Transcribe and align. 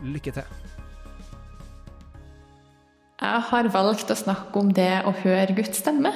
Lykke 0.00 0.32
til! 0.32 0.58
Jeg 3.20 3.40
har 3.50 3.66
valgt 3.74 4.10
å 4.10 4.16
snakke 4.16 4.60
om 4.62 4.70
det 4.72 5.02
å 5.04 5.12
høre 5.22 5.52
Guds 5.58 5.82
stemme. 5.82 6.12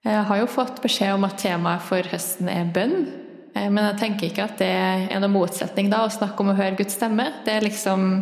Jeg 0.00 0.22
har 0.24 0.38
jo 0.40 0.48
fått 0.48 0.80
beskjed 0.80 1.18
om 1.18 1.26
at 1.28 1.36
temaet 1.42 1.84
for 1.84 2.06
høsten 2.08 2.48
er 2.48 2.70
bønn. 2.72 3.02
Eh, 3.52 3.68
men 3.68 3.84
jeg 3.90 3.98
tenker 4.00 4.30
ikke 4.30 4.46
at 4.46 4.56
det 4.62 4.70
er 4.72 5.20
noen 5.20 5.34
motsetning 5.34 5.90
da, 5.92 6.06
å 6.06 6.12
snakke 6.12 6.40
om 6.40 6.54
å 6.54 6.56
høre 6.56 6.78
Guds 6.78 6.96
stemme. 6.96 7.28
Det 7.44 7.58
er 7.58 7.66
liksom 7.66 8.12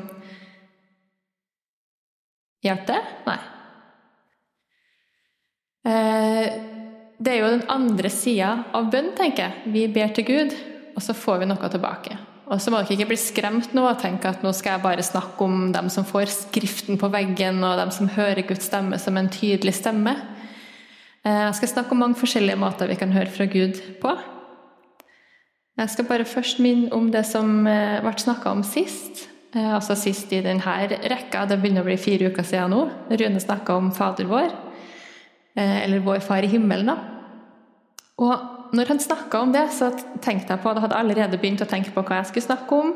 Hjalp 2.67 2.89
det? 2.89 2.99
Nei. 3.29 3.37
Eh, 5.87 6.57
det 7.23 7.31
er 7.31 7.39
jo 7.39 7.53
den 7.53 7.69
andre 7.71 8.11
sida 8.11 8.49
av 8.75 8.91
bønn, 8.91 9.13
tenker 9.15 9.45
jeg. 9.45 9.75
Vi 9.77 9.85
ber 9.95 10.11
til 10.17 10.27
Gud, 10.27 10.57
og 10.97 11.05
så 11.07 11.15
får 11.15 11.45
vi 11.45 11.49
noe 11.53 11.71
tilbake. 11.71 12.19
Og 12.49 12.61
så 12.63 12.73
må 12.73 12.81
dere 12.81 12.97
ikke 12.97 13.11
bli 13.11 13.19
skremt 13.21 13.75
nå 13.77 13.85
og 13.85 13.99
tenke 14.01 14.31
at 14.31 14.45
nå 14.45 14.55
skal 14.57 14.77
jeg 14.77 14.85
bare 14.87 15.05
snakke 15.05 15.45
om 15.45 15.69
dem 15.75 15.91
som 15.93 16.07
får 16.09 16.31
Skriften 16.33 16.97
på 17.01 17.11
veggen, 17.13 17.61
og 17.65 17.77
dem 17.77 17.93
som 17.93 18.09
hører 18.15 18.47
Guds 18.49 18.71
stemme 18.71 18.97
som 19.01 19.21
en 19.21 19.29
tydelig 19.33 19.75
stemme. 19.77 20.15
Eh, 21.29 21.43
jeg 21.45 21.59
skal 21.59 21.73
snakke 21.75 21.93
om 21.93 22.01
mange 22.07 22.17
forskjellige 22.21 22.61
måter 22.61 22.89
vi 22.89 22.97
kan 22.97 23.13
høre 23.13 23.33
fra 23.35 23.45
Gud 23.53 23.81
på. 24.01 24.15
Jeg 25.79 25.93
skal 25.93 26.09
bare 26.09 26.27
først 26.27 26.63
minne 26.65 26.89
om 26.97 27.11
det 27.13 27.27
som 27.29 27.67
eh, 27.69 28.01
ble 28.05 28.15
snakka 28.17 28.57
om 28.57 28.65
sist. 28.65 29.27
Eh, 29.53 29.69
altså 29.69 29.99
sist 29.99 30.33
i 30.33 30.41
denne 30.45 30.79
rekka. 31.13 31.45
Det 31.45 31.61
begynner 31.61 31.85
å 31.85 31.91
bli 31.91 32.01
fire 32.01 32.33
uker 32.33 32.49
siden 32.49 32.73
nå. 32.73 32.87
Rune 33.13 33.45
snakka 33.45 33.77
om 33.77 33.93
Fader 33.93 34.31
vår. 34.31 34.57
Eller 35.59 36.05
Vår 36.05 36.21
Far 36.23 36.45
i 36.47 36.51
himmelen, 36.53 36.87
da. 36.87 36.95
Og 38.23 38.58
når 38.73 38.93
han 38.93 39.01
snakka 39.01 39.41
om 39.41 39.53
det, 39.55 39.67
så 39.75 39.91
tenkte 40.25 40.55
jeg 40.55 40.63
på 40.63 40.73
det, 40.73 40.85
hadde 40.85 40.99
allerede 40.99 41.41
begynt 41.41 41.63
å 41.65 41.69
tenke 41.69 41.93
på 41.95 42.05
hva 42.05 42.21
jeg 42.21 42.31
skulle 42.31 42.49
snakke 42.49 42.79
om. 42.79 42.95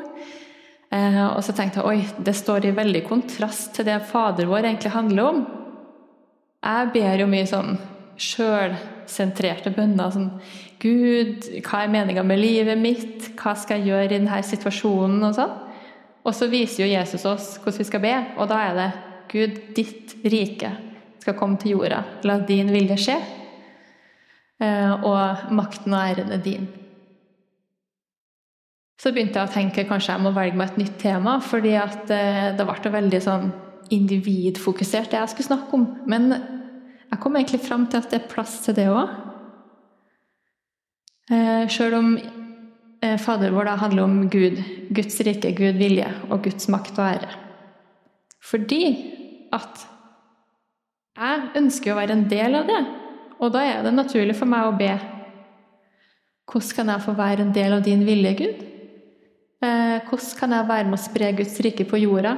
Eh, 0.92 1.24
og 1.30 1.40
så 1.44 1.54
tenkte 1.56 1.80
jeg 1.80 1.88
oi, 1.88 2.24
det 2.24 2.34
står 2.36 2.68
i 2.68 2.74
veldig 2.76 3.02
kontrast 3.08 3.72
til 3.76 3.88
det 3.88 4.02
Fader 4.10 4.50
vår 4.50 4.68
egentlig 4.68 4.92
handler 4.92 5.30
om. 5.30 5.40
Jeg 6.62 6.92
ber 6.94 7.22
jo 7.22 7.30
mye 7.30 7.48
sånn 7.48 7.78
sjølsentrerte 8.20 9.72
bønner. 9.74 10.12
sånn 10.12 10.30
Gud, 10.82 11.48
hva 11.64 11.82
er 11.82 11.92
meninga 11.94 12.24
med 12.26 12.42
livet 12.42 12.78
mitt? 12.78 13.30
Hva 13.38 13.54
skal 13.58 13.80
jeg 13.80 13.92
gjøre 13.92 14.06
i 14.08 14.14
denne 14.16 14.42
situasjonen? 14.46 15.22
Og 15.28 15.36
sånn. 15.38 15.58
Og 16.22 16.34
så 16.36 16.46
viser 16.50 16.84
jo 16.84 16.92
Jesus 16.92 17.24
oss 17.26 17.56
hvordan 17.62 17.82
vi 17.82 17.88
skal 17.88 18.02
be, 18.02 18.14
og 18.38 18.50
da 18.50 18.60
er 18.68 18.78
det 18.78 18.90
Gud, 19.32 19.60
ditt 19.74 20.16
rike 20.28 20.70
skal 21.22 21.38
komme 21.38 21.58
til 21.58 21.76
jorda. 21.76 22.02
La 22.28 22.36
din 22.46 22.70
vilje 22.70 22.98
skje. 23.00 23.16
Eh, 24.62 24.92
og 25.02 25.50
makten 25.54 25.94
og 25.94 26.00
æren 26.00 26.32
er 26.32 26.42
din. 26.42 26.68
Så 29.00 29.10
begynte 29.10 29.40
jeg 29.40 29.50
å 29.50 29.54
tenke 29.56 29.86
kanskje 29.88 30.14
jeg 30.14 30.22
må 30.22 30.30
velge 30.36 30.58
meg 30.58 30.70
et 30.70 30.82
nytt 30.84 31.00
tema, 31.02 31.38
fordi 31.42 31.74
at 31.80 32.12
eh, 32.14 32.52
det 32.54 32.66
ble 32.68 32.92
veldig 32.94 33.20
sånn 33.24 33.48
individfokusert, 33.92 35.10
det 35.10 35.18
jeg 35.18 35.32
skulle 35.32 35.48
snakke 35.48 35.78
om. 35.78 35.88
Men 36.06 36.30
jeg 36.30 37.20
kom 37.24 37.36
egentlig 37.36 37.64
fram 37.64 37.88
til 37.90 37.98
at 37.98 38.12
det 38.12 38.20
er 38.20 38.30
plass 38.30 38.60
til 38.64 38.78
det 38.78 38.86
òg. 38.92 39.18
Eh, 41.32 41.66
Sjøl 41.72 41.98
om 41.98 42.14
Fader 43.18 43.50
vår 43.50 43.66
da 43.66 43.72
handler 43.80 44.04
om 44.06 44.28
Gud, 44.30 44.60
Guds 44.94 45.16
rike, 45.26 45.50
Gud 45.58 45.74
vilje 45.74 46.06
og 46.28 46.44
Guds 46.44 46.68
makt 46.70 47.00
og 47.00 47.08
ære. 47.08 47.32
Fordi 48.46 48.84
at 49.50 49.82
jeg 51.18 51.48
ønsker 51.58 51.90
å 51.90 51.96
være 51.98 52.14
en 52.14 52.28
del 52.30 52.60
av 52.60 52.70
det. 52.70 52.82
Og 53.42 53.50
da 53.50 53.64
er 53.66 53.82
det 53.82 53.94
naturlig 53.94 54.36
for 54.38 54.50
meg 54.50 54.68
å 54.68 54.76
be 54.78 54.92
hvordan 56.52 56.76
kan 56.76 56.90
jeg 56.92 57.04
få 57.06 57.14
være 57.16 57.44
en 57.46 57.52
del 57.54 57.74
av 57.78 57.84
din 57.86 58.02
vilje, 58.04 58.32
Gud? 58.38 58.62
Eh, 59.62 59.98
hvordan 60.04 60.38
kan 60.38 60.52
jeg 60.52 60.68
være 60.68 60.88
med 60.90 60.98
å 60.98 61.00
spre 61.00 61.30
Guds 61.38 61.54
rike 61.64 61.86
på 61.88 62.00
jorda? 62.02 62.34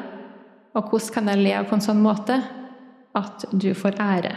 Og 0.74 0.90
hvordan 0.90 1.14
kan 1.16 1.30
jeg 1.32 1.40
leve 1.40 1.64
på 1.68 1.78
en 1.78 1.84
sånn 1.84 2.02
måte 2.04 2.36
at 3.16 3.46
du 3.50 3.72
får 3.74 3.98
ære? 4.04 4.34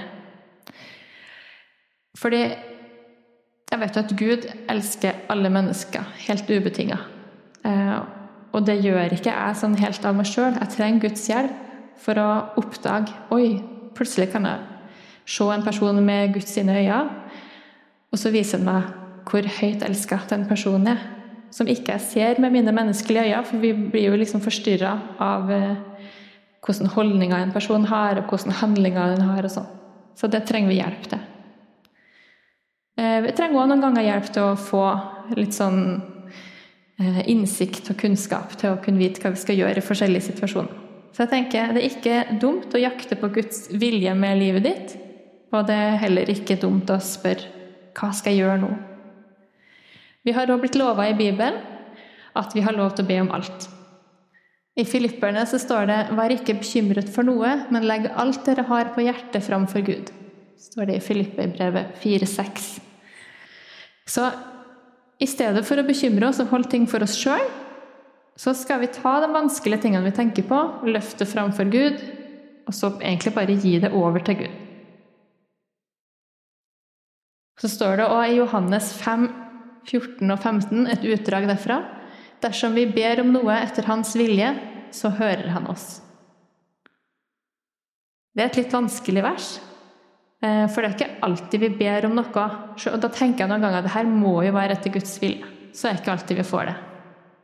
Fordi 2.18 2.42
jeg 3.68 3.82
vet 3.84 4.00
jo 4.00 4.04
at 4.06 4.16
Gud 4.18 4.48
elsker 4.72 5.20
alle 5.30 5.52
mennesker 5.54 6.08
helt 6.26 6.50
ubetinga. 6.50 6.98
Eh, 7.68 8.00
og 8.56 8.66
det 8.66 8.80
gjør 8.82 9.14
ikke 9.14 9.36
jeg 9.36 9.60
sånn 9.60 9.78
helt 9.78 10.08
av 10.08 10.18
meg 10.18 10.32
sjøl. 10.32 10.56
Jeg 10.58 10.74
trenger 10.74 11.06
Guds 11.06 11.28
hjelp 11.30 11.62
for 12.02 12.18
å 12.22 12.30
oppdage 12.62 13.14
Oi, 13.36 13.60
plutselig 13.98 14.32
kan 14.34 14.48
jeg 14.48 14.77
se 15.28 15.44
en 15.52 15.66
person 15.66 16.00
med 16.06 16.34
Guds 16.34 16.54
sine 16.56 16.78
øyne, 16.80 17.04
og 18.12 18.20
så 18.20 18.32
viser 18.32 18.62
han 18.62 18.68
meg 18.68 18.94
hvor 19.28 19.48
høyt 19.60 19.84
elska 19.84 20.22
den 20.30 20.46
personen 20.48 20.94
er. 20.94 21.06
Som 21.52 21.68
ikke 21.72 21.96
jeg 21.96 22.04
ser 22.04 22.42
med 22.44 22.52
mine 22.52 22.72
menneskelige 22.76 23.28
øyne, 23.28 23.44
for 23.48 23.64
vi 23.64 23.74
blir 23.74 24.10
jo 24.10 24.20
liksom 24.20 24.44
forstyrra 24.44 24.94
av 25.24 25.52
eh, 25.52 25.76
hvordan 26.64 26.92
holdninger 26.92 27.38
en 27.38 27.52
person 27.52 27.86
har, 27.88 28.20
og 28.20 28.30
hvordan 28.32 28.56
handlinger 28.62 29.16
den 29.16 29.26
har. 29.28 29.44
og 29.44 29.52
sånn. 29.52 29.70
Så 30.16 30.28
det 30.32 30.46
trenger 30.48 30.72
vi 30.72 30.80
hjelp 30.80 31.10
til. 31.12 31.24
Eh, 32.98 33.20
vi 33.24 33.34
trenger 33.38 33.62
òg 33.62 33.72
noen 33.72 33.84
ganger 33.84 34.08
hjelp 34.08 34.30
til 34.34 34.48
å 34.48 34.60
få 34.60 34.84
litt 35.38 35.56
sånn 35.56 35.82
eh, 37.00 37.24
innsikt 37.30 37.92
og 37.94 38.00
kunnskap 38.02 38.56
til 38.58 38.74
å 38.74 38.80
kunne 38.84 39.02
vite 39.04 39.22
hva 39.24 39.36
vi 39.36 39.44
skal 39.44 39.60
gjøre 39.60 39.80
i 39.80 39.86
forskjellige 39.86 40.32
situasjoner. 40.32 40.86
Så 41.14 41.26
jeg 41.26 41.34
tenker 41.34 41.74
det 41.74 41.84
er 41.84 41.92
ikke 41.92 42.40
dumt 42.42 42.74
å 42.76 42.82
jakte 42.82 43.18
på 43.18 43.30
Guds 43.34 43.68
vilje 43.74 44.14
med 44.18 44.38
livet 44.42 44.66
ditt, 44.68 44.98
og 45.54 45.68
det 45.70 45.78
er 45.78 46.02
heller 46.02 46.30
ikke 46.32 46.60
dumt 46.60 46.90
å 46.92 47.00
spørre 47.04 47.56
hva 47.98 48.12
skal 48.14 48.36
jeg 48.36 48.44
gjøre 48.44 48.62
nå? 48.62 48.70
Vi 50.28 50.34
har 50.36 50.52
òg 50.52 50.62
blitt 50.62 50.78
lova 50.78 51.08
i 51.10 51.16
Bibelen 51.18 51.58
at 52.38 52.54
vi 52.54 52.62
har 52.62 52.76
lov 52.76 52.94
til 52.94 53.06
å 53.06 53.10
be 53.10 53.18
om 53.24 53.32
alt. 53.34 53.70
I 54.78 54.86
Filipperne 54.86 55.42
så 55.50 55.58
står 55.58 55.88
det 55.90 56.02
'Vær 56.14 56.34
ikke 56.36 56.60
bekymret 56.60 57.10
for 57.10 57.24
noe, 57.24 57.66
men 57.72 57.88
legg 57.88 58.12
alt 58.14 58.46
dere 58.46 58.68
har 58.68 58.94
på 58.94 59.02
hjertet 59.02 59.44
framfor 59.44 59.82
Gud'. 59.82 60.12
står 60.58 60.86
det 60.86 60.96
i 60.96 61.06
Filipperbrevet 61.06 61.98
4,6. 62.02 62.80
Så 64.06 64.32
i 65.20 65.26
stedet 65.26 65.66
for 65.66 65.78
å 65.78 65.86
bekymre 65.86 66.28
oss 66.28 66.40
og 66.40 66.48
holde 66.48 66.70
ting 66.70 66.88
for 66.88 67.04
oss 67.04 67.16
sjøl, 67.16 67.46
så 68.38 68.54
skal 68.54 68.80
vi 68.80 68.88
ta 68.88 69.20
de 69.22 69.34
vanskelige 69.34 69.82
tingene 69.82 70.04
vi 70.04 70.12
tenker 70.12 70.44
på, 70.44 70.60
løfte 70.86 71.26
framfor 71.26 71.70
Gud, 71.72 72.02
og 72.68 72.74
så 72.74 72.92
egentlig 73.00 73.34
bare 73.34 73.58
gi 73.58 73.80
det 73.80 73.92
over 73.92 74.20
til 74.20 74.36
Gud. 74.36 74.67
Så 77.58 77.70
står 77.74 77.98
det 77.98 78.10
òg 78.14 78.24
i 78.30 78.38
Johannes 78.38 78.92
5, 79.00 79.28
14 79.88 80.34
og 80.34 80.42
15 80.42 80.90
et 80.94 81.06
utdrag 81.10 81.48
derfra. 81.50 81.80
Dersom 82.44 82.76
vi 82.78 82.86
ber 82.92 83.24
om 83.24 83.32
noe 83.34 83.56
etter 83.64 83.88
Hans 83.90 84.14
vilje, 84.18 84.52
så 84.94 85.10
hører 85.10 85.50
Han 85.56 85.70
oss. 85.72 86.02
Det 88.38 88.44
er 88.44 88.52
et 88.52 88.60
litt 88.60 88.74
vanskelig 88.74 89.24
vers, 89.26 89.48
eh, 90.46 90.68
for 90.70 90.84
det 90.84 90.90
er 90.90 90.96
ikke 90.96 91.22
alltid 91.26 91.64
vi 91.64 91.70
ber 91.80 92.06
om 92.06 92.14
noe. 92.20 92.44
Og 92.78 93.00
da 93.02 93.10
tenker 93.10 93.44
jeg 93.44 93.50
noen 93.50 93.64
ganger 93.66 93.80
at 93.82 93.88
det 93.88 93.96
her 93.96 94.12
må 94.12 94.36
jo 94.46 94.54
være 94.54 94.78
etter 94.78 94.94
Guds 94.94 95.16
vilje. 95.24 95.48
Så 95.74 95.88
er 95.88 95.96
det 95.96 96.04
ikke 96.04 96.14
alltid 96.14 96.38
vi 96.38 96.46
får 96.46 96.70
det. 96.70 96.76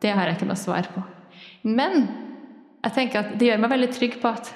Det 0.06 0.12
har 0.14 0.30
jeg 0.30 0.38
ikke 0.38 0.52
noe 0.52 0.62
svar 0.62 0.90
på. 0.94 1.02
Men 1.66 2.06
jeg 2.84 2.94
tenker 2.94 3.24
at 3.24 3.34
det 3.40 3.50
gjør 3.50 3.64
meg 3.64 3.74
veldig 3.74 3.90
trygg 3.96 4.20
på 4.22 4.30
at 4.30 4.54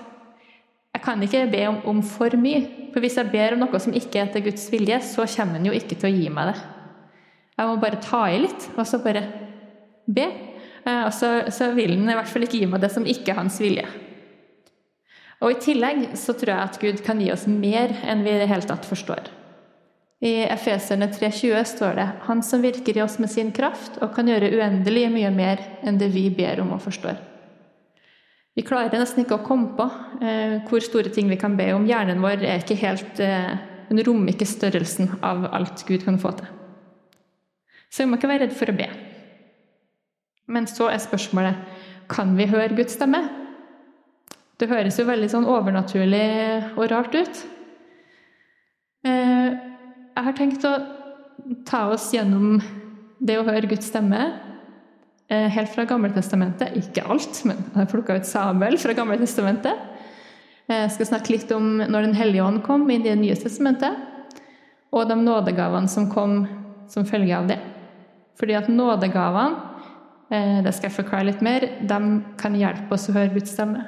jeg 0.97 1.03
kan 1.05 1.21
ikke 1.21 1.43
be 1.51 1.61
om, 1.69 1.77
om, 1.91 2.01
for 2.01 2.33
mye. 2.41 2.63
For 2.89 3.03
hvis 3.03 3.19
jeg 3.19 3.29
ber 3.29 3.53
om 3.53 3.61
noe 3.61 3.81
som 3.81 3.93
ikke 3.93 4.17
er 4.17 4.25
etter 4.25 4.41
Guds 4.41 4.65
vilje, 4.73 4.97
så 5.05 5.27
kommer 5.29 5.59
han 5.59 5.69
jo 5.69 5.75
ikke 5.77 5.93
til 5.93 6.09
å 6.09 6.15
gi 6.15 6.31
meg 6.33 6.49
det. 6.49 6.57
Jeg 7.57 7.69
må 7.69 7.77
bare 7.81 8.01
ta 8.01 8.23
i 8.33 8.39
litt, 8.41 8.65
og 8.73 8.87
så 8.89 8.99
bare 9.03 9.21
be. 10.09 10.25
Eh, 10.87 11.03
og 11.03 11.13
så, 11.13 11.29
så 11.53 11.69
vil 11.77 11.93
han 11.93 12.09
i 12.09 12.17
hvert 12.17 12.31
fall 12.31 12.47
ikke 12.47 12.63
gi 12.63 12.69
meg 12.69 12.81
det 12.81 12.89
som 12.95 13.05
ikke 13.05 13.33
er 13.33 13.41
hans 13.43 13.61
vilje. 13.61 13.85
Og 15.37 15.53
I 15.53 15.59
tillegg 15.61 16.03
så 16.17 16.33
tror 16.33 16.53
jeg 16.55 16.65
at 16.65 16.81
Gud 16.81 17.05
kan 17.05 17.21
gi 17.21 17.29
oss 17.29 17.45
mer 17.45 17.93
enn 18.09 18.25
vi 18.25 18.33
i 18.33 18.41
det 18.41 18.49
hele 18.49 18.65
tatt 18.65 18.89
forstår. 18.89 19.29
I 20.25 20.47
Efeserne 20.49 21.11
3,20 21.13 21.61
står 21.75 21.95
det 21.99 22.09
'Han 22.25 22.41
som 22.41 22.61
virker 22.65 22.97
i 22.97 23.01
oss 23.05 23.19
med 23.19 23.29
sin 23.29 23.51
kraft' 23.53 24.01
og 24.01 24.15
kan 24.15 24.25
gjøre 24.25 24.49
uendelig 24.49 25.11
mye 25.13 25.29
mer 25.29 25.61
enn 25.83 25.99
det 26.01 26.09
vi 26.09 26.29
ber 26.33 26.61
om 26.61 26.73
og 26.73 26.81
forstår. 26.81 27.21
Vi 28.57 28.63
klarer 28.65 28.97
nesten 28.97 29.21
ikke 29.21 29.37
å 29.37 29.45
komme 29.45 29.75
på 29.77 29.85
eh, 30.17 30.55
hvor 30.65 30.81
store 30.81 31.11
ting 31.13 31.27
vi 31.29 31.37
kan 31.37 31.53
be 31.59 31.67
om. 31.75 31.83
Hjernen 31.85 32.23
vår 32.23 32.41
er 32.41 32.63
ikke 32.63 32.79
helt 32.81 33.19
eh, 33.21 33.51
Den 33.91 34.01
rommer 34.03 34.33
ikke 34.33 34.47
størrelsen 34.49 35.11
av 35.21 35.45
alt 35.53 35.83
Gud 35.85 36.01
kan 36.03 36.17
få 36.19 36.31
til. 36.39 36.49
Så 37.93 38.01
vi 38.01 38.09
må 38.09 38.17
ikke 38.17 38.31
være 38.31 38.47
redd 38.47 38.55
for 38.57 38.73
å 38.73 38.75
be. 38.75 38.87
Men 40.49 40.65
så 40.67 40.89
er 40.89 41.03
spørsmålet 41.03 41.61
kan 42.09 42.33
vi 42.39 42.49
høre 42.49 42.73
Guds 42.75 42.97
stemme? 42.97 43.21
Det 44.57 44.71
høres 44.71 44.97
jo 44.97 45.05
veldig 45.05 45.29
sånn 45.29 45.47
overnaturlig 45.47 46.25
og 46.73 46.89
rart 46.89 47.13
ut. 47.13 47.43
Eh, 49.05 49.47
jeg 49.53 50.25
har 50.25 50.37
tenkt 50.41 50.65
å 50.65 50.73
ta 51.69 51.85
oss 51.93 52.09
gjennom 52.15 52.57
det 53.21 53.37
å 53.37 53.45
høre 53.45 53.69
Guds 53.69 53.93
stemme 53.93 54.46
helt 55.29 55.73
fra 55.73 55.83
Gammeltestamentet. 55.83 56.75
Ikke 56.79 57.03
alt, 57.03 57.41
men 57.47 57.57
jeg 57.59 57.81
har 57.81 57.89
plukka 57.91 58.15
ut 58.15 58.27
Samuel 58.27 58.77
fra 58.79 58.95
Gammeltestamentet. 58.95 59.81
Eh, 60.67 60.83
jeg 60.85 60.93
skal 60.95 61.09
snakke 61.11 61.33
litt 61.35 61.51
om 61.55 61.77
når 61.79 62.07
Den 62.09 62.15
hellige 62.15 62.45
ånd 62.45 62.61
kom 62.63 62.89
inn 62.89 63.05
i 63.05 63.09
Det 63.09 63.19
nye 63.19 63.35
testamentet, 63.35 63.95
og 64.91 65.07
de 65.09 65.17
nådegavene 65.19 65.91
som 65.91 66.09
kom 66.11 66.47
som 66.87 67.05
følge 67.05 67.35
av 67.35 67.47
det. 67.49 67.59
Fordi 68.39 68.55
at 68.55 68.69
nådegavene, 68.69 69.65
det 70.63 70.73
skal 70.75 70.89
jeg 70.89 70.95
forklare 70.95 71.27
litt 71.27 71.41
mer, 71.43 71.65
de 71.81 71.99
kan 72.39 72.55
hjelpe 72.55 72.93
oss 72.95 73.09
å 73.09 73.15
høre 73.15 73.33
Guds 73.33 73.51
stemme. 73.51 73.83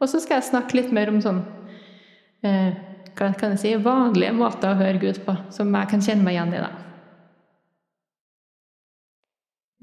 Og 0.00 0.08
så 0.08 0.20
skal 0.20 0.38
jeg 0.38 0.48
snakke 0.50 0.76
litt 0.76 0.92
mer 0.92 1.12
om 1.12 1.20
sånn 1.24 1.42
hva 2.40 3.30
kan 3.38 3.54
jeg 3.54 3.60
si, 3.60 3.74
vanlige 3.80 4.32
måter 4.36 4.72
å 4.72 4.78
høre 4.78 5.00
Gud 5.02 5.20
på, 5.26 5.36
som 5.54 5.72
jeg 5.74 5.90
kan 5.90 6.02
kjenne 6.04 6.24
meg 6.26 6.36
igjen 6.36 6.54
i. 6.56 6.62
da. 6.64 6.70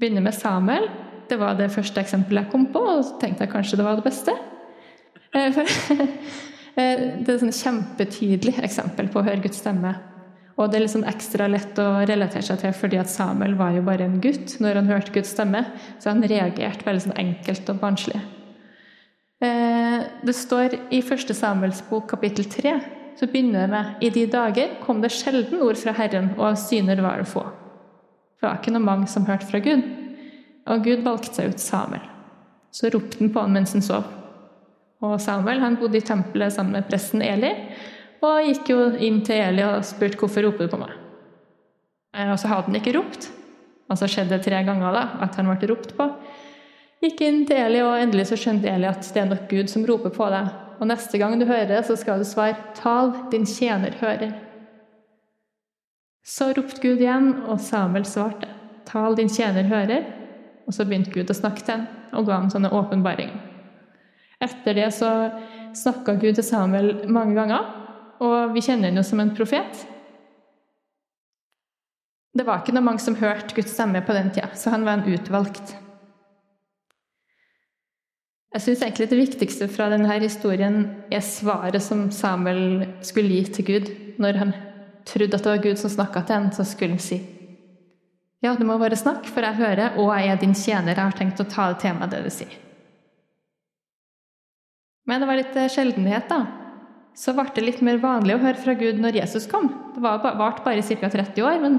Begynner 0.02 0.24
med 0.24 0.34
Samuel. 0.34 0.88
Det 1.30 1.36
var 1.38 1.54
det 1.54 1.70
første 1.70 2.02
eksempelet 2.02 2.42
jeg 2.42 2.50
kom 2.50 2.64
på, 2.74 2.80
og 2.82 3.04
så 3.06 3.20
tenkte 3.22 3.46
jeg 3.46 3.52
kanskje 3.52 3.76
det 3.78 3.84
var 3.86 4.00
det 4.00 4.06
beste. 4.08 4.32
Eh, 5.30 5.58
eh, 6.82 7.04
det 7.22 7.36
er 7.36 7.44
et 7.46 7.60
kjempetydelig 7.60 8.56
eksempel 8.66 9.12
på 9.12 9.20
å 9.20 9.28
høre 9.28 9.44
Guds 9.44 9.62
stemme. 9.62 9.94
Og 10.58 10.68
det 10.68 10.80
er 10.80 10.84
liksom 10.84 11.06
ekstra 11.08 11.46
lett 11.48 11.78
å 11.78 12.02
relatere 12.02 12.42
seg 12.44 12.58
til 12.60 12.74
fordi 12.76 12.98
at 12.98 13.12
Samuel 13.12 13.54
var 13.56 13.76
jo 13.76 13.84
bare 13.86 14.08
en 14.08 14.18
gutt 14.24 14.58
når 14.60 14.82
han 14.82 14.90
hørte 14.90 15.14
Guds 15.14 15.30
stemme, 15.36 15.62
så 16.02 16.10
han 16.10 16.26
reagerte 16.26 16.84
veldig 16.88 17.06
sånn 17.06 17.20
enkelt 17.22 17.70
og 17.70 17.80
barnslig. 17.86 18.20
Eh, 19.42 20.02
det 20.26 20.36
står 20.36 20.76
i 20.90 21.00
første 21.06 21.38
Samuels 21.38 21.80
bok 21.86 22.10
kapittel 22.10 22.50
3 22.50 22.74
så 23.18 23.30
begynner 23.30 23.68
det 23.68 23.70
med 23.70 24.02
I 24.02 24.10
de 24.10 24.26
dager 24.26 24.78
kom 24.82 25.02
det 25.02 25.14
sjelden 25.14 25.62
ord 25.62 25.78
fra 25.78 25.94
Herren, 25.94 26.32
og 26.38 26.58
syner 26.58 27.02
var 27.04 27.22
det 27.22 27.30
få. 27.30 27.44
Det 28.42 28.48
var 28.48 28.56
ikke 28.58 28.72
noe 28.74 28.82
mange 28.82 29.06
som 29.06 29.22
hørte 29.22 29.46
fra 29.46 29.60
Gud. 29.62 29.84
Og 30.66 30.82
Gud 30.82 31.04
valgte 31.06 31.36
seg 31.36 31.52
ut 31.52 31.62
Samuel. 31.62 32.02
Så 32.74 32.90
ropte 32.90 33.20
han 33.20 33.30
på 33.30 33.44
han 33.44 33.54
mens 33.54 33.76
han 33.76 33.84
sov. 33.86 34.08
Og 35.06 35.14
Samuel 35.22 35.62
han 35.62 35.78
bodde 35.78 36.00
i 36.00 36.02
tempelet 36.02 36.50
sammen 36.50 36.74
med 36.74 36.88
presten 36.88 37.22
Eli, 37.22 37.52
og 38.22 38.48
gikk 38.48 38.72
jo 38.72 38.80
inn 38.98 39.20
til 39.22 39.38
Eli 39.44 39.62
og 39.62 39.86
spurte 39.86 40.18
hvorfor 40.18 40.42
roper 40.46 40.66
du 40.66 40.74
på 40.74 40.82
meg. 40.82 40.90
Eh, 42.18 42.34
og 42.34 42.38
så 42.42 42.50
hadde 42.50 42.66
han 42.66 42.80
ikke 42.82 42.96
ropt. 42.98 43.30
Og 43.86 43.98
så 43.98 44.10
skjedde 44.10 44.34
det 44.34 44.46
tre 44.48 44.64
ganger 44.66 44.98
da, 44.98 45.06
at 45.22 45.38
han 45.38 45.50
ble 45.52 45.70
ropt 45.70 45.94
på. 45.94 46.10
Gikk 47.02 47.22
inn 47.22 47.42
til 47.46 47.62
Eli, 47.62 47.82
og 47.86 47.94
endelig 47.98 48.28
så 48.32 48.42
skjønte 48.42 48.74
Eli 48.74 48.90
at 48.90 49.06
det 49.06 49.22
er 49.22 49.30
nok 49.30 49.46
Gud 49.50 49.70
som 49.70 49.86
roper 49.86 50.14
på 50.18 50.30
deg. 50.34 50.50
Og 50.82 50.90
neste 50.90 51.22
gang 51.22 51.38
du 51.38 51.46
hører 51.46 51.70
det, 51.70 51.84
så 51.86 51.94
skal 51.98 52.18
du 52.18 52.26
svare 52.26 52.58
'Tal, 52.74 53.14
din 53.30 53.46
tjener 53.46 53.94
hører'. 54.02 54.34
Så 56.22 56.52
ropte 56.54 56.82
Gud 56.82 57.00
igjen, 57.02 57.32
og 57.50 57.60
Samuel 57.60 58.04
svarte 58.06 58.48
'Tal, 58.86 59.16
din 59.16 59.28
tjener 59.28 59.64
hører'. 59.64 60.04
Og 60.66 60.74
så 60.74 60.84
begynte 60.84 61.10
Gud 61.10 61.30
å 61.30 61.34
snakke 61.34 61.64
til 61.64 61.74
ham 61.74 61.86
og 62.12 62.26
ga 62.26 62.38
ham 62.38 62.50
sånne 62.50 62.70
åpenbaringer. 62.70 63.40
Etter 64.42 64.74
det 64.74 64.92
så 64.94 65.30
snakka 65.74 66.14
Gud 66.20 66.34
til 66.34 66.44
Samuel 66.44 67.08
mange 67.08 67.34
ganger, 67.34 67.66
og 68.20 68.54
vi 68.54 68.60
kjenner 68.60 68.90
ham 68.90 68.96
jo 68.96 69.02
som 69.02 69.20
en 69.20 69.34
profet. 69.34 69.86
Det 72.32 72.46
var 72.46 72.62
ikke 72.62 72.72
noe 72.72 72.86
mange 72.86 73.02
som 73.02 73.18
hørte 73.18 73.54
Guds 73.54 73.74
stemme 73.74 74.00
på 74.06 74.14
den 74.16 74.30
tida, 74.30 74.54
så 74.54 74.70
han 74.70 74.84
var 74.84 75.00
en 75.00 75.12
utvalgt. 75.12 75.76
Jeg 78.52 78.60
syns 78.60 78.82
egentlig 78.82 79.08
det 79.10 79.18
viktigste 79.18 79.68
fra 79.68 79.88
denne 79.88 80.18
historien 80.20 80.82
er 81.12 81.24
svaret 81.24 81.82
som 81.82 82.10
Samuel 82.12 82.86
skulle 83.00 83.32
gi 83.32 83.44
til 83.44 83.64
Gud. 83.64 83.92
Når 84.20 84.38
han 84.38 84.52
trodde 85.08 85.38
at 85.38 85.44
det 85.44 85.52
var 85.52 85.62
Gud 85.64 85.80
som 85.80 85.92
snakka 85.92 86.24
til 86.26 86.38
en, 86.38 86.50
så 86.54 86.66
skulle 86.68 86.96
han 86.96 87.02
si 87.02 87.20
Ja, 88.42 88.56
du 88.58 88.64
må 88.66 88.74
bare 88.80 88.98
snakke, 88.98 89.30
for 89.30 89.44
jeg 89.46 89.60
hører, 89.60 89.98
og 90.02 90.10
jeg 90.16 90.32
er 90.32 90.40
din 90.40 90.54
tjener. 90.54 90.96
Jeg 90.96 91.04
har 91.04 91.14
tenkt 91.14 91.40
å 91.40 91.46
ta 91.46 91.68
det 91.70 91.82
til 91.84 91.94
meg, 91.94 92.10
det 92.10 92.24
du 92.24 92.30
sier. 92.34 92.56
Men 95.06 95.22
det 95.22 95.28
var 95.28 95.38
litt 95.38 95.58
sjeldenhet, 95.70 96.26
da. 96.30 96.40
Så 97.14 97.34
ble 97.36 97.44
det 97.54 97.62
litt 97.62 97.82
mer 97.84 98.00
vanlig 98.02 98.34
å 98.34 98.42
høre 98.42 98.58
fra 98.58 98.74
Gud 98.78 98.98
når 98.98 99.20
Jesus 99.20 99.46
kom. 99.50 99.68
Det 99.94 100.02
varte 100.02 100.34
bare 100.64 100.82
ca. 100.82 101.10
30 101.12 101.46
år, 101.46 101.60
men 101.62 101.78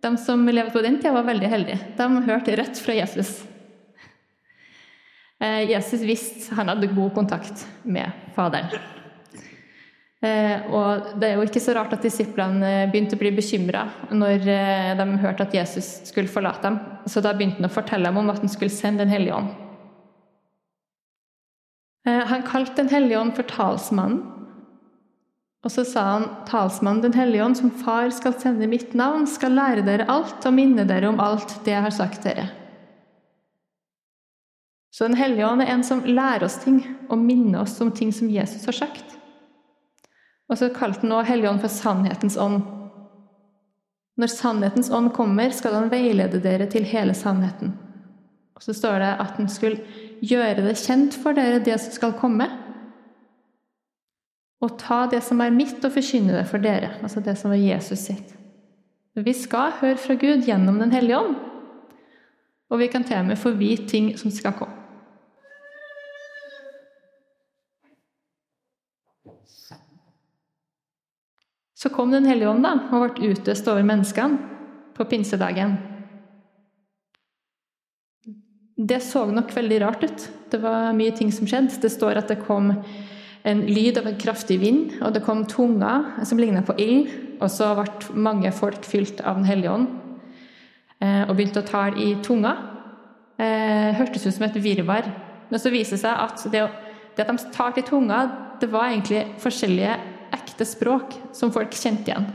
de 0.00 0.12
som 0.18 0.46
levde 0.48 0.72
på 0.72 0.82
den 0.82 0.98
tida, 0.98 1.12
var 1.12 1.28
veldig 1.28 1.50
heldige. 1.52 1.78
De 1.98 2.08
hørte 2.26 2.56
rett 2.56 2.78
fra 2.80 2.96
Jesus. 2.96 3.34
Eh, 5.40 5.70
Jesus 5.70 6.00
visste 6.00 6.54
han 6.54 6.72
hadde 6.72 6.90
god 6.94 7.14
kontakt 7.14 7.66
med 7.82 8.10
Faderen. 8.34 8.72
Eh, 10.20 10.66
og 10.68 11.14
det 11.16 11.30
er 11.30 11.38
jo 11.38 11.46
ikke 11.46 11.62
så 11.64 11.72
rart 11.72 11.94
at 11.96 12.04
disiplene 12.04 12.66
eh, 12.68 12.88
begynte 12.92 13.16
å 13.16 13.20
bli 13.22 13.30
bekymra 13.32 13.86
når 14.12 14.42
de 14.98 15.06
hørte 15.22 15.46
at 15.46 15.54
Jesus 15.56 15.88
skulle 16.10 16.28
forlate 16.28 16.66
dem. 16.66 16.76
Så 17.08 17.22
da 17.24 17.32
begynte 17.32 17.62
han 17.62 17.70
å 17.70 17.72
fortelle 17.72 18.10
dem 18.10 18.20
om 18.20 18.32
at 18.32 18.42
han 18.42 18.52
skulle 18.52 18.74
sende 18.74 19.06
Den 19.06 19.14
hellige 19.14 19.38
ånd. 19.38 19.54
Han 22.04 22.44
kalte 22.48 22.82
Den 22.82 22.92
hellige 22.92 23.20
ånd 23.20 23.34
for 23.36 23.48
talsmannen. 23.48 24.20
Og 25.60 25.72
så 25.72 25.84
sa 25.84 26.04
han 26.14 26.28
talsmannen 26.48 27.02
Den 27.04 27.16
hellige 27.16 27.44
ånd, 27.44 27.58
som 27.58 27.72
far 27.82 28.08
skal 28.16 28.36
sende 28.40 28.68
mitt 28.70 28.94
navn, 28.96 29.26
skal 29.28 29.52
lære 29.56 29.84
dere 29.84 30.08
alt 30.08 30.46
og 30.48 30.56
minne 30.56 30.86
dere 30.88 31.10
om 31.10 31.20
alt 31.20 31.58
det 31.66 31.74
jeg 31.74 31.84
har 31.84 31.96
sagt 31.96 32.24
dere. 32.24 32.48
Så 34.90 35.06
Den 35.08 35.16
hellige 35.20 35.46
ånd 35.46 35.62
er 35.62 35.72
en 35.74 35.84
som 35.86 36.02
lærer 36.04 36.44
oss 36.48 36.58
ting 36.64 36.82
og 37.08 37.20
minner 37.20 37.62
oss 37.62 37.78
om 37.80 37.92
ting 37.92 38.12
som 38.12 38.30
Jesus 38.32 38.64
har 38.68 38.76
sagt. 38.76 39.19
Og 40.50 40.58
så 40.58 40.70
kalte 40.74 41.04
han 41.04 41.14
også 41.14 41.30
Helligånd 41.30 41.62
for 41.62 41.72
sannhetens 41.72 42.36
ånd. 42.40 42.64
Når 44.20 44.32
sannhetens 44.32 44.90
ånd 44.92 45.12
kommer, 45.16 45.52
skal 45.54 45.76
han 45.78 45.92
veilede 45.92 46.42
dere 46.42 46.66
til 46.70 46.84
hele 46.90 47.14
sannheten. 47.16 47.72
Og 48.58 48.64
så 48.64 48.74
står 48.76 48.98
det 49.00 49.12
at 49.22 49.38
han 49.38 49.48
skulle 49.48 49.78
gjøre 50.20 50.66
det 50.66 50.74
kjent 50.82 51.14
for 51.16 51.38
dere, 51.38 51.62
det 51.64 51.78
som 51.80 51.94
skal 51.94 52.18
komme. 52.18 52.48
Og 54.60 54.74
ta 54.82 55.06
det 55.08 55.22
som 55.24 55.40
er 55.40 55.54
mitt, 55.54 55.78
og 55.86 55.94
forkynne 55.94 56.34
det 56.34 56.44
for 56.50 56.60
dere. 56.60 56.98
Altså 57.00 57.22
det 57.24 57.38
som 57.40 57.54
var 57.54 57.62
Jesus 57.62 58.02
sitt. 58.10 58.34
Vi 59.16 59.32
skal 59.34 59.72
høre 59.80 59.98
fra 59.98 60.18
Gud 60.18 60.44
gjennom 60.46 60.82
Den 60.82 60.92
hellige 60.92 61.18
ånd. 61.18 61.38
Og 62.70 62.78
vi 62.78 62.90
kan 62.92 63.04
til 63.04 63.18
og 63.22 63.30
med 63.30 63.40
få 63.40 63.54
vite 63.56 63.88
ting 63.88 64.12
som 64.18 64.30
skal 64.30 64.52
komme. 64.58 64.79
Så 71.80 71.88
kom 71.88 72.10
Den 72.10 72.28
hellige 72.28 72.50
ånd 72.50 72.66
da, 72.66 72.74
og 72.92 73.16
ble 73.16 73.30
utøst 73.32 73.68
over 73.72 73.86
menneskene 73.86 74.36
på 74.96 75.06
pinsedagen. 75.08 75.78
Det 78.76 78.98
så 79.04 79.22
nok 79.28 79.52
veldig 79.54 79.78
rart 79.80 80.04
ut. 80.04 80.26
Det 80.52 80.60
var 80.60 80.92
mye 80.96 81.14
ting 81.16 81.32
som 81.32 81.48
skjedde. 81.48 81.80
Det 81.80 81.92
står 81.92 82.20
at 82.20 82.28
det 82.28 82.42
kom 82.44 82.74
en 83.48 83.62
lyd 83.64 83.96
av 83.96 84.10
en 84.10 84.20
kraftig 84.20 84.58
vind, 84.60 84.98
og 85.00 85.14
det 85.16 85.24
kom 85.24 85.46
tunger 85.48 86.24
som 86.28 86.40
lignet 86.40 86.68
på 86.68 86.76
ild. 86.80 87.08
Og 87.40 87.48
så 87.48 87.72
ble 87.78 88.20
mange 88.28 88.52
folk 88.52 88.84
fylt 88.84 89.24
av 89.24 89.40
Den 89.40 89.48
hellige 89.48 89.72
ånd 89.72 89.88
eh, 91.00 91.24
og 91.24 91.32
begynte 91.36 91.64
å 91.64 91.68
tale 91.68 91.96
i 91.96 92.12
tunga. 92.20 92.54
Det 93.40 93.96
hørtes 93.96 94.26
ut 94.26 94.36
som 94.36 94.48
et 94.50 94.60
virvar. 94.60 95.08
Men 95.48 95.60
så 95.60 95.72
viser 95.72 95.96
det 95.96 96.04
seg 96.04 96.24
at 96.28 96.44
det, 96.52 96.66
det 97.16 97.24
at 97.24 97.32
de 97.32 97.52
talte 97.56 97.80
i 97.80 97.88
tunga, 97.88 98.24
det 98.60 98.68
var 98.68 98.92
egentlig 98.92 99.24
forskjellige 99.40 99.96
ekte 100.34 100.66
språk 100.68 101.16
som 101.36 101.52
folk 101.54 101.74
kjente 101.76 102.10
igjen. 102.10 102.28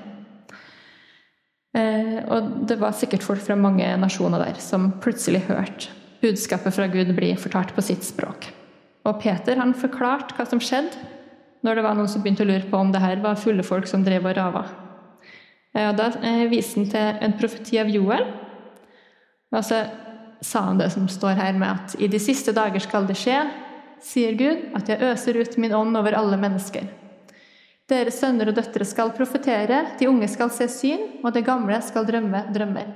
Eh, 1.75 2.19
og 2.31 2.67
det 2.69 2.77
var 2.79 2.95
sikkert 2.95 3.25
folk 3.25 3.43
fra 3.43 3.57
mange 3.59 3.87
nasjoner 3.99 4.41
der 4.45 4.61
som 4.63 4.93
plutselig 5.03 5.43
hørte 5.49 5.91
budskapet 6.23 6.73
fra 6.73 6.87
Gud 6.87 7.11
bli 7.17 7.33
fortalt 7.37 7.73
på 7.75 7.83
sitt 7.83 8.05
språk. 8.07 8.47
Og 9.05 9.19
Peter 9.21 9.59
han 9.59 9.75
forklarte 9.77 10.37
hva 10.37 10.47
som 10.49 10.61
skjedde 10.63 11.11
når 11.65 11.77
det 11.77 11.83
var 11.85 11.97
noen 11.97 12.09
som 12.09 12.23
begynte 12.23 12.45
å 12.45 12.49
lure 12.49 12.69
på 12.69 12.79
om 12.79 12.91
det 12.93 13.01
her 13.01 13.21
var 13.23 13.39
fulle 13.41 13.65
folk 13.65 13.89
som 13.89 14.05
drev 14.05 14.27
og 14.29 14.35
rava. 14.37 14.63
Eh, 15.75 15.89
og 15.89 15.99
da 15.99 16.09
eh, 16.21 16.45
viste 16.51 16.79
han 16.79 16.89
til 16.91 17.21
en 17.27 17.37
profeti 17.39 17.79
av 17.81 17.91
Joel. 17.91 18.27
Og 19.55 19.61
så 19.65 19.83
sa 20.45 20.65
han 20.69 20.79
det 20.81 20.91
som 20.93 21.07
står 21.09 21.39
her 21.39 21.55
med 21.57 21.69
at 21.71 21.95
i 21.99 22.09
de 22.11 22.19
siste 22.21 22.53
dager 22.55 22.83
skal 22.83 23.07
det 23.09 23.17
skje, 23.19 23.39
sier 24.05 24.35
Gud, 24.37 24.69
at 24.77 24.89
jeg 24.91 25.01
øser 25.11 25.39
ut 25.39 25.57
min 25.61 25.73
ånd 25.73 25.97
over 25.97 26.17
alle 26.17 26.37
mennesker. 26.37 26.85
Deres 27.85 28.17
sønner 28.17 28.49
og 28.49 28.55
døtre 28.57 28.85
skal 28.87 29.11
profetere, 29.13 29.83
de 29.99 30.07
unge 30.09 30.27
skal 30.31 30.49
se 30.53 30.65
syn, 30.73 31.03
og 31.21 31.33
det 31.35 31.45
gamle 31.45 31.77
skal 31.85 32.07
drømme 32.07 32.47
drømmer. 32.53 32.87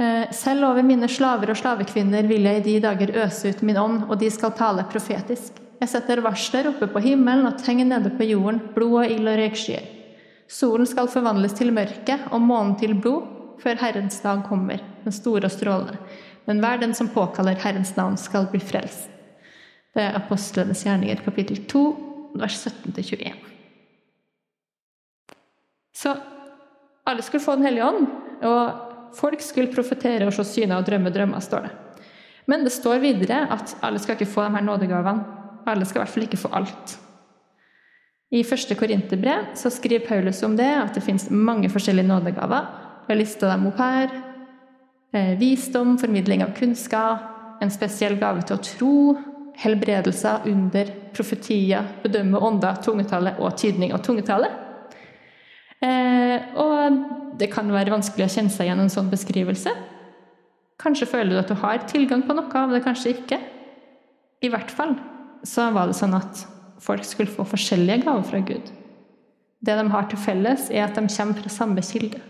Eh, 0.00 0.30
selv 0.32 0.64
over 0.70 0.80
mine 0.86 1.08
slaver 1.12 1.52
og 1.52 1.58
slavekvinner 1.60 2.24
vil 2.28 2.48
jeg 2.48 2.62
i 2.62 2.64
de 2.64 2.78
dager 2.86 3.12
øse 3.20 3.52
ut 3.52 3.60
min 3.62 3.76
ånd, 3.76 4.06
og 4.08 4.16
de 4.22 4.30
skal 4.32 4.54
tale 4.56 4.86
profetisk. 4.88 5.58
Jeg 5.80 5.92
setter 5.92 6.22
varsler 6.24 6.70
oppe 6.72 6.88
på 6.88 7.02
himmelen 7.04 7.48
og 7.50 7.60
tegn 7.60 7.84
nede 7.88 8.12
på 8.16 8.30
jorden, 8.30 8.62
blod 8.72 9.02
og 9.02 9.12
ild 9.12 9.28
og 9.28 9.36
røykskyer. 9.42 9.84
Solen 10.50 10.88
skal 10.88 11.12
forvandles 11.12 11.52
til 11.56 11.72
mørke 11.72 12.16
og 12.32 12.40
månen 12.40 12.78
til 12.80 12.96
blod, 12.96 13.28
før 13.60 13.76
Herrens 13.84 14.22
dag 14.24 14.40
kommer, 14.48 14.80
den 15.04 15.12
store 15.12 15.44
og 15.50 15.52
strålende. 15.52 16.00
Men 16.48 16.64
hver 16.64 16.80
den 16.80 16.96
som 16.96 17.12
påkaller 17.12 17.60
Herrens 17.60 17.92
navn, 17.96 18.16
skal 18.16 18.48
bli 18.48 18.60
frelst. 18.60 19.12
Det 19.94 20.00
er 20.00 20.16
Apostlenes 20.16 20.86
gjerninger, 20.86 21.20
kapittel 21.26 21.60
2, 21.68 21.84
vers 22.40 22.66
17-21. 22.66 23.49
Så 26.00 26.14
alle 27.04 27.22
skulle 27.22 27.44
få 27.44 27.56
Den 27.58 27.66
hellige 27.68 27.84
ånd, 27.84 28.06
og 28.46 29.16
folk 29.16 29.42
skulle 29.44 29.72
profetere 29.72 30.28
og 30.28 30.34
se 30.36 30.46
syner 30.46 30.78
og 30.78 30.86
drømme 30.86 31.12
drømmer, 31.12 31.42
står 31.44 31.66
det. 31.66 31.72
Men 32.48 32.64
det 32.64 32.72
står 32.72 33.02
videre 33.02 33.44
at 33.52 33.76
alle 33.84 34.00
skal 34.00 34.16
ikke 34.16 34.30
få 34.30 34.46
de 34.46 34.56
her 34.56 34.64
nådegavene. 34.64 35.38
Alle 35.68 35.84
skal 35.84 36.00
i 36.00 36.02
hvert 36.04 36.14
fall 36.14 36.26
ikke 36.26 36.40
få 36.40 36.50
alt. 36.56 36.96
I 38.30 38.44
første 38.46 38.74
Korinterbrev 38.78 39.50
skriver 39.58 40.06
Paulus 40.06 40.42
om 40.46 40.56
det, 40.56 40.70
at 40.70 40.94
det 40.94 41.02
finnes 41.02 41.28
mange 41.30 41.68
forskjellige 41.70 42.06
nådegaver. 42.06 42.70
Har 43.08 43.18
lista 43.18 43.50
dem 43.50 43.66
opp 43.66 43.78
her. 43.82 44.14
Eh, 45.12 45.34
visdom, 45.38 45.96
formidling 45.98 46.44
av 46.44 46.54
kunnskap, 46.54 47.26
en 47.60 47.72
spesiell 47.74 48.14
gave 48.20 48.44
til 48.46 48.56
å 48.56 48.62
tro, 48.62 48.94
helbredelser, 49.58 50.46
under, 50.46 50.92
profetier, 51.12 51.88
bedømme 52.04 52.38
ånder, 52.38 52.78
tungetale 52.84 53.34
og 53.42 53.56
tydning 53.58 53.92
av 53.92 54.04
tungetale. 54.06 54.48
Eh, 55.80 56.56
og 56.60 56.98
det 57.40 57.48
kan 57.52 57.70
være 57.72 57.94
vanskelig 57.94 58.26
å 58.26 58.32
kjenne 58.34 58.52
seg 58.52 58.68
igjen 58.68 58.82
en 58.82 58.92
sånn 58.92 59.08
beskrivelse. 59.12 59.72
Kanskje 60.80 61.08
føler 61.08 61.32
du 61.32 61.40
at 61.40 61.48
du 61.50 61.56
har 61.60 61.84
tilgang 61.88 62.24
på 62.24 62.36
noe 62.36 62.66
det, 62.72 62.82
kanskje 62.84 63.14
ikke. 63.14 63.40
I 64.40 64.50
hvert 64.52 64.72
fall 64.72 64.94
så 65.44 65.70
var 65.74 65.88
det 65.88 65.96
sånn 65.96 66.16
at 66.16 66.44
folk 66.80 67.04
skulle 67.04 67.32
få 67.32 67.44
forskjellige 67.48 68.04
gaver 68.06 68.26
fra 68.28 68.40
Gud. 68.44 68.70
Det 69.60 69.76
de 69.76 69.88
har 69.92 70.06
til 70.08 70.20
felles, 70.20 70.68
er 70.72 70.86
at 70.86 70.96
de 70.96 71.04
kommer 71.04 71.36
fra 71.36 71.52
samme 71.52 71.84
kilde. 71.84 72.20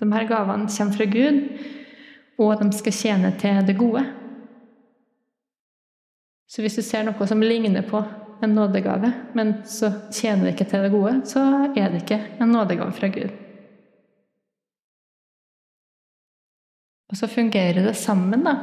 De 0.00 0.08
her 0.12 0.28
gavene 0.28 0.68
kommer 0.72 0.96
fra 0.96 1.08
Gud, 1.08 1.42
og 2.40 2.60
de 2.60 2.68
skal 2.76 2.96
tjene 2.96 3.32
til 3.40 3.60
det 3.68 3.76
gode. 3.76 4.04
Så 6.48 6.62
hvis 6.62 6.76
du 6.78 6.84
ser 6.84 7.04
noe 7.04 7.28
som 7.28 7.42
ligner 7.42 7.84
på 7.84 8.00
en 8.42 8.54
nådegave, 8.54 9.12
men 9.34 9.54
så 9.68 9.90
tjener 10.12 10.44
det 10.44 10.54
ikke 10.54 10.68
til 10.70 10.86
det 10.86 10.92
gode, 10.92 11.14
så 11.28 11.42
er 11.72 11.90
det 11.92 12.02
ikke 12.02 12.20
en 12.40 12.52
nådegave 12.52 12.92
fra 12.96 13.10
Gud. 13.14 13.34
Og 17.10 17.16
så 17.20 17.28
fungerer 17.30 17.86
det 17.86 17.94
sammen, 17.96 18.42
da. 18.44 18.56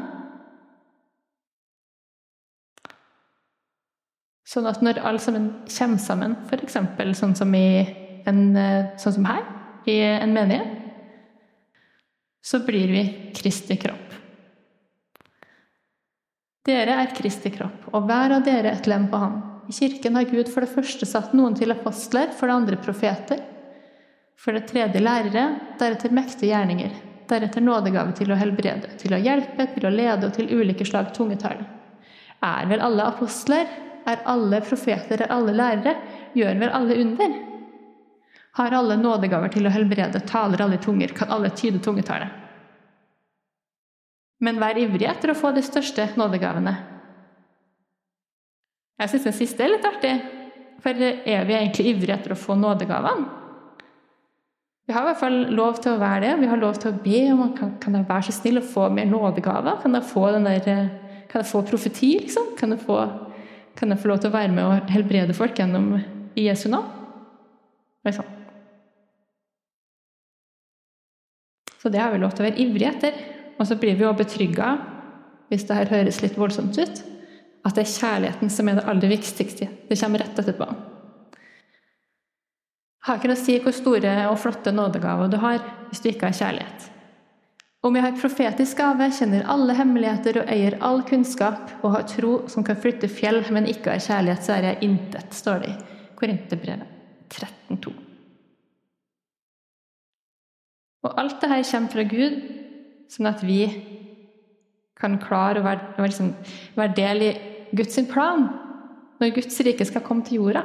Sånn 4.54 4.68
at 4.70 4.84
når 4.86 5.00
alle 5.02 5.22
sammen 5.24 5.50
kommer 5.66 6.02
sammen, 6.02 6.36
f.eks. 6.46 6.76
sånn 7.18 7.38
sånn 7.40 9.16
som 9.16 9.30
her, 9.32 9.46
i 9.90 9.98
en 10.00 10.36
menighet, 10.36 10.76
så 12.44 12.60
blir 12.64 12.92
vi 12.92 13.04
Kristi 13.36 13.80
kropp. 13.80 14.14
Dere 16.64 17.00
er 17.02 17.16
Kristi 17.16 17.52
kropp, 17.52 17.90
og 17.92 18.06
hver 18.08 18.38
av 18.38 18.46
dere 18.46 18.76
et 18.78 18.88
lem 18.88 19.10
på 19.12 19.20
ham. 19.20 19.53
I 19.70 19.72
kirken 19.72 20.16
har 20.16 20.24
Gud 20.28 20.50
for 20.52 20.66
det 20.66 20.74
første 20.74 21.08
satt 21.08 21.34
noen 21.34 21.56
til 21.56 21.72
apostler, 21.72 22.34
for 22.36 22.50
det 22.50 22.56
andre 22.56 22.80
profeter, 22.84 23.40
for 24.36 24.56
det 24.56 24.66
tredje 24.68 25.00
lærere, 25.00 25.46
deretter 25.80 26.12
mektige 26.12 26.52
gjerninger, 26.52 26.98
deretter 27.30 27.64
nådegave 27.64 28.12
til 28.18 28.34
å 28.34 28.40
helbrede, 28.40 28.92
til 29.00 29.16
å 29.16 29.22
hjelpe, 29.24 29.70
til 29.76 29.88
å 29.88 29.94
lede 29.94 30.28
og 30.28 30.36
til 30.36 30.52
ulike 30.52 30.88
slag 30.88 31.14
tungetall. 31.16 31.64
Er 32.44 32.68
vel 32.68 32.84
alle 32.84 33.08
apostler? 33.08 33.70
Er 34.04 34.20
alle 34.28 34.60
profeter, 34.66 35.22
er 35.24 35.32
alle 35.32 35.56
lærere? 35.56 35.96
Gjør 36.36 36.60
vel 36.60 36.74
alle 36.76 37.00
under? 37.00 37.36
Har 38.60 38.76
alle 38.76 38.98
nådegaver 39.00 39.54
til 39.54 39.66
å 39.66 39.72
helbrede? 39.72 40.20
Taler 40.28 40.62
alle 40.62 40.78
tunger? 40.78 41.16
Kan 41.16 41.32
alle 41.32 41.54
tyde 41.56 41.80
tungetallet? 41.80 42.42
Men 44.44 44.60
vær 44.60 44.78
ivrig 44.78 45.08
etter 45.08 45.32
å 45.32 45.38
få 45.40 45.54
de 45.56 45.64
største 45.64 46.10
nådegavene. 46.20 46.76
Jeg 49.02 49.12
syns 49.12 49.28
den 49.30 49.38
siste 49.38 49.66
er 49.66 49.74
litt 49.74 49.88
artig. 49.88 50.14
For 50.84 51.00
er 51.00 51.48
vi 51.48 51.56
egentlig 51.56 51.94
ivrige 51.94 52.18
etter 52.18 52.36
å 52.36 52.40
få 52.40 52.58
nådegavene? 52.60 53.40
Vi 54.84 54.92
har 54.92 55.06
i 55.06 55.08
hvert 55.08 55.22
fall 55.22 55.38
lov 55.56 55.78
til 55.80 55.94
å 55.94 56.00
være 56.02 56.26
det. 56.26 56.32
Vi 56.42 56.50
har 56.52 56.60
lov 56.60 56.76
til 56.76 56.92
å 56.92 56.98
be 57.06 57.20
om 57.32 57.54
kan, 57.56 57.78
kan 57.80 57.96
jeg 57.96 58.08
være 58.10 58.28
så 58.28 58.34
snill 58.36 58.60
å 58.60 58.66
få 58.68 58.90
mer 58.92 59.08
nådegaver. 59.08 59.80
Kan 59.80 59.96
jeg 59.96 60.10
få, 60.10 60.26
der, 60.36 60.90
kan 61.32 61.40
jeg 61.40 61.50
få 61.54 61.62
profeti, 61.70 62.18
liksom? 62.26 62.52
Kan 62.60 62.76
jeg 62.76 62.84
få 62.84 63.00
kan 63.74 63.90
jeg 63.90 64.04
få 64.04 64.12
lov 64.12 64.22
til 64.22 64.30
å 64.30 64.36
være 64.36 64.54
med 64.54 64.68
og 64.70 64.92
helbrede 64.94 65.34
folk 65.34 65.58
gjennom 65.58 65.96
i 66.38 66.46
Jesu 66.46 66.68
navn? 66.70 66.92
Liksom. 68.06 68.28
Så 71.82 71.92
det 71.92 72.00
har 72.00 72.14
vi 72.14 72.22
lov 72.22 72.36
til 72.36 72.46
å 72.46 72.48
være 72.48 72.62
ivrige 72.62 72.92
etter. 72.94 73.18
Og 73.58 73.68
så 73.68 73.78
blir 73.80 73.98
vi 73.98 74.06
jo 74.06 74.14
betrygga, 74.18 74.76
hvis 75.50 75.66
det 75.68 75.78
her 75.78 75.92
høres 75.92 76.22
litt 76.24 76.38
voldsomt 76.40 76.78
ut, 76.80 77.02
at 77.64 77.78
det 77.78 77.86
er 77.86 77.94
kjærligheten 77.94 78.52
som 78.52 78.70
er 78.70 78.80
det 78.80 78.88
aller 78.92 79.12
viktigste. 79.14 79.70
Det 79.88 80.00
kommer 80.00 80.24
rett 80.24 80.40
etterpå. 80.40 80.68
Har 83.04 83.20
ikke 83.20 83.30
noe 83.32 83.40
å 83.40 83.44
si 83.44 83.60
hvor 83.64 83.76
store 83.76 84.16
og 84.30 84.40
flotte 84.40 84.72
nådegaver 84.76 85.32
du 85.32 85.38
har, 85.44 85.64
hvis 85.90 86.04
du 86.04 86.10
ikke 86.12 86.30
har 86.30 86.38
kjærlighet. 86.40 86.90
Om 87.84 87.98
jeg 87.98 88.06
har 88.06 88.16
profetisk 88.16 88.80
gave, 88.80 89.10
kjenner 89.12 89.48
alle 89.52 89.76
hemmeligheter 89.76 90.40
og 90.40 90.52
eier 90.52 90.78
all 90.88 91.02
kunnskap 91.08 91.74
og 91.82 91.98
har 91.98 92.06
tro 92.08 92.38
som 92.52 92.64
kan 92.64 92.80
flytte 92.80 93.10
fjell, 93.12 93.42
men 93.52 93.68
ikke 93.68 93.92
har 93.92 94.04
kjærlighet, 94.06 94.46
så 94.46 94.56
er 94.56 94.70
jeg 94.70 94.88
intet, 94.88 95.36
står 95.36 95.66
det 95.66 95.74
i 95.74 95.80
Korinterbrevet 96.16 96.88
13,2. 97.34 97.92
Og 101.04 101.20
alt 101.20 101.42
det 101.42 101.50
her 101.52 101.66
kommer 101.74 101.92
fra 101.92 102.06
Gud, 102.08 102.38
sånn 103.12 103.28
at 103.28 103.44
vi 103.44 103.60
kan 104.96 105.20
klare 105.20 105.60
å 105.60 105.66
være, 105.66 106.06
liksom, 106.06 106.32
være 106.78 106.96
del 106.96 107.26
i 107.28 107.32
Guds 107.74 108.00
plan. 108.12 108.48
Når 109.20 109.36
Guds 109.36 109.60
rike 109.66 109.86
skal 109.86 110.06
komme 110.06 110.26
til 110.26 110.42
jorda, 110.42 110.64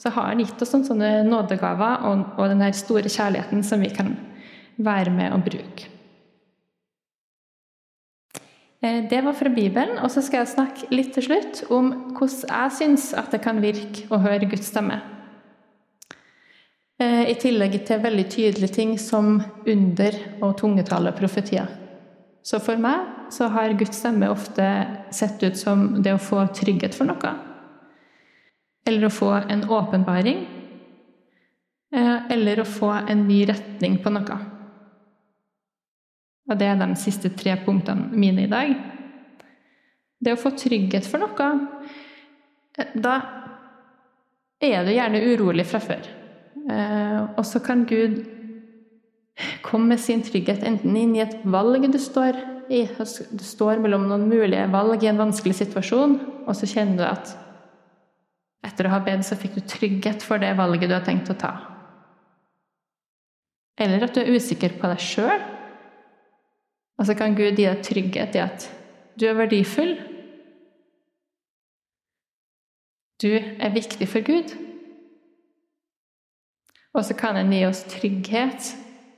så 0.00 0.12
har 0.14 0.30
han 0.30 0.40
gitt 0.40 0.60
oss 0.62 0.72
sånne 0.72 1.20
nådegaver 1.28 2.04
og, 2.08 2.26
og 2.40 2.52
den 2.52 2.64
store 2.76 3.08
kjærligheten 3.12 3.64
som 3.66 3.80
vi 3.84 3.92
kan 3.92 4.14
være 4.80 5.12
med 5.12 5.34
og 5.36 5.44
bruke. 5.44 5.90
Eh, 8.80 9.04
det 9.10 9.20
var 9.24 9.36
fra 9.36 9.52
Bibelen. 9.52 9.98
Og 9.98 10.10
så 10.10 10.22
skal 10.24 10.42
jeg 10.42 10.54
snakke 10.54 10.90
litt 10.94 11.12
til 11.14 11.28
slutt 11.28 11.64
om 11.68 11.92
hvordan 12.16 12.48
jeg 12.48 12.76
syns 12.78 13.10
at 13.12 13.32
det 13.34 13.42
kan 13.44 13.60
virke 13.62 14.08
å 14.08 14.20
høre 14.22 14.48
Guds 14.48 14.72
stemme. 14.72 15.00
Eh, 17.00 17.28
I 17.32 17.36
tillegg 17.40 17.78
til 17.88 18.02
veldig 18.02 18.26
tydelige 18.32 18.74
ting 18.80 18.96
som 19.00 19.38
under 19.66 20.16
og 20.40 20.56
tungetale 20.60 21.12
profetier. 21.16 21.68
Så 22.44 22.60
for 22.64 22.80
meg 22.80 23.19
så 23.30 23.48
har 23.54 23.72
Guds 23.78 23.98
stemme 23.98 24.30
ofte 24.30 24.66
sett 25.10 25.42
ut 25.42 25.56
som 25.58 26.02
det 26.02 26.14
å 26.14 26.22
få 26.22 26.44
trygghet 26.54 26.94
for 26.96 27.08
noe. 27.08 27.34
Eller 28.86 29.06
å 29.06 29.12
få 29.12 29.32
en 29.40 29.64
åpenbaring. 29.70 30.46
Eh, 31.92 32.30
eller 32.30 32.60
å 32.60 32.68
få 32.68 32.90
en 32.90 33.26
ny 33.28 33.42
retning 33.48 33.98
på 34.02 34.12
noe. 34.14 34.38
Og 36.50 36.58
det 36.58 36.66
er 36.66 36.78
de 36.80 36.88
siste 36.98 37.30
tre 37.38 37.54
punktene 37.64 38.10
mine 38.10 38.46
i 38.46 38.50
dag. 38.50 38.74
Det 40.20 40.34
å 40.34 40.40
få 40.40 40.52
trygghet 40.58 41.06
for 41.08 41.22
noe 41.22 41.50
Da 42.92 43.14
er 44.60 44.84
du 44.84 44.90
gjerne 44.92 45.22
urolig 45.32 45.66
fra 45.68 45.80
før. 45.82 46.06
Eh, 46.70 47.20
og 47.36 47.44
så 47.46 47.60
kan 47.64 47.86
Gud 47.88 48.20
komme 49.64 49.94
med 49.94 50.00
sin 50.00 50.22
trygghet 50.22 50.64
enten 50.66 50.96
inn 50.96 51.14
i 51.16 51.22
et 51.24 51.38
valg 51.44 51.86
du 51.90 51.98
står. 51.98 52.38
Du 52.70 53.42
står 53.42 53.80
mellom 53.82 54.06
noen 54.06 54.28
mulige 54.30 54.66
valg 54.70 55.02
i 55.02 55.10
en 55.10 55.18
vanskelig 55.18 55.56
situasjon, 55.58 56.18
og 56.46 56.54
så 56.54 56.68
kjenner 56.70 57.00
du 57.00 57.06
at 57.08 57.32
etter 58.66 58.86
å 58.86 58.92
ha 58.92 59.00
bedt, 59.02 59.26
så 59.26 59.38
fikk 59.38 59.56
du 59.56 59.62
trygghet 59.66 60.22
for 60.22 60.38
det 60.38 60.52
valget 60.58 60.90
du 60.90 60.94
har 60.94 61.06
tenkt 61.06 61.32
å 61.32 61.38
ta. 61.38 61.54
Eller 63.80 64.04
at 64.04 64.14
du 64.14 64.20
er 64.22 64.36
usikker 64.36 64.76
på 64.78 64.90
deg 64.92 65.02
sjøl 65.02 65.40
og 67.00 67.06
så 67.08 67.16
kan 67.16 67.32
Gud 67.32 67.56
gi 67.56 67.64
deg 67.64 67.80
trygghet 67.84 68.36
i 68.36 68.42
at 68.44 68.66
du 69.16 69.24
er 69.24 69.38
verdifull. 69.38 69.94
Du 73.20 73.30
er 73.32 73.72
viktig 73.72 74.08
for 74.08 74.24
Gud. 74.24 74.52
Og 76.92 77.06
så 77.06 77.16
kan 77.16 77.38
han 77.40 77.52
gi 77.54 77.62
oss 77.64 77.86
trygghet, 77.88 78.74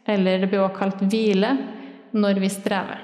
eller 0.07 0.43
det 0.43 0.51
blir 0.53 0.63
også 0.63 0.79
kalt 0.79 1.03
hvile, 1.11 1.57
når 2.15 2.43
vi 2.43 2.51
strever. 2.53 3.03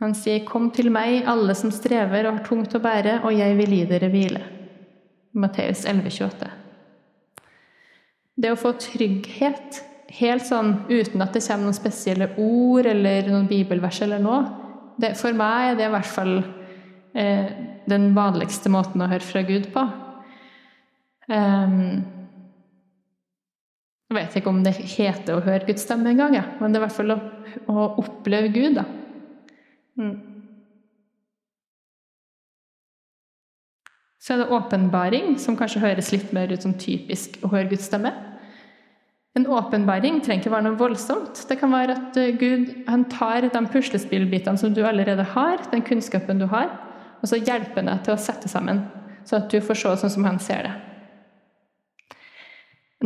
Han 0.00 0.14
sier, 0.14 0.44
'Kom 0.46 0.70
til 0.70 0.90
meg, 0.90 1.24
alle 1.26 1.54
som 1.54 1.70
strever 1.70 2.26
og 2.26 2.38
har 2.38 2.44
tungt 2.46 2.74
å 2.74 2.82
bære, 2.82 3.20
og 3.24 3.34
jeg 3.34 3.56
vil 3.56 3.74
gi 3.74 3.84
dere 3.84 4.10
hvile.' 4.10 4.46
Matteus 5.34 5.84
11, 5.84 6.10
28. 6.10 6.50
Det 8.38 8.50
å 8.52 8.58
få 8.58 8.72
trygghet 8.78 9.82
helt 10.20 10.46
sånn 10.46 10.74
uten 10.88 11.22
at 11.22 11.34
det 11.34 11.42
kommer 11.44 11.68
noen 11.68 11.76
spesielle 11.76 12.30
ord 12.38 12.86
eller 12.86 13.28
noen 13.28 13.48
bibelvers 13.50 14.00
eller 14.02 14.22
noe. 14.22 14.44
Det, 14.98 15.16
for 15.18 15.36
meg 15.36 15.72
er 15.72 15.78
det 15.78 15.88
i 15.88 15.92
hvert 15.92 16.10
fall 16.10 16.36
eh, 17.14 17.50
den 17.88 18.12
vanligste 18.16 18.70
måten 18.72 19.02
å 19.02 19.10
høre 19.10 19.26
fra 19.26 19.42
Gud 19.46 19.68
på. 19.74 19.84
Um, 21.28 22.06
Jeg 24.08 24.16
vet 24.16 24.36
ikke 24.38 24.48
om 24.48 24.62
det 24.64 24.72
heter 24.72 25.36
å 25.36 25.42
høre 25.44 25.66
Guds 25.68 25.82
stemme 25.84 26.08
engang, 26.08 26.32
ja. 26.38 26.46
men 26.62 26.72
det 26.72 26.78
er 26.78 26.80
i 26.80 26.86
hvert 26.86 26.96
fall 26.96 27.12
å, 27.12 27.18
å 27.68 27.88
oppleve 28.00 28.48
Gud, 28.54 28.78
da. 28.78 28.86
Mm. 29.98 30.16
Så 34.18 34.34
er 34.34 34.42
det 34.42 34.52
åpenbaring, 34.52 35.36
som 35.40 35.56
kanskje 35.56 35.82
høres 35.82 36.10
litt 36.12 36.32
mer 36.36 36.50
ut 36.52 36.64
som 36.64 36.74
typisk 36.76 37.38
å 37.42 37.50
høre 37.52 37.70
Guds 37.70 37.86
stemme. 37.88 38.12
En 39.38 39.46
åpenbaring 39.46 40.18
trenger 40.24 40.42
ikke 40.42 40.52
være 40.52 40.66
noe 40.66 40.80
voldsomt. 40.80 41.44
Det 41.48 41.56
kan 41.60 41.72
være 41.72 41.94
at 41.94 42.18
eh, 42.18 42.34
Gud 42.36 42.72
han 42.88 43.06
tar 43.12 43.46
de 43.46 43.62
puslespillbitene 43.72 44.58
som 44.58 44.74
du 44.74 44.82
allerede 44.86 45.24
har, 45.34 45.62
den 45.72 45.84
kunnskapen 45.86 46.42
du 46.42 46.48
har, 46.50 46.72
og 47.22 47.30
så 47.30 47.38
hjelper 47.38 47.82
han 47.82 47.92
deg 47.92 48.04
til 48.06 48.14
å 48.14 48.20
sette 48.20 48.50
sammen, 48.50 48.82
så 49.26 49.38
at 49.38 49.48
du 49.52 49.62
får 49.62 49.80
se 49.80 49.94
sånn 50.02 50.14
som 50.18 50.28
han 50.28 50.42
ser 50.42 50.68
det. 50.68 50.74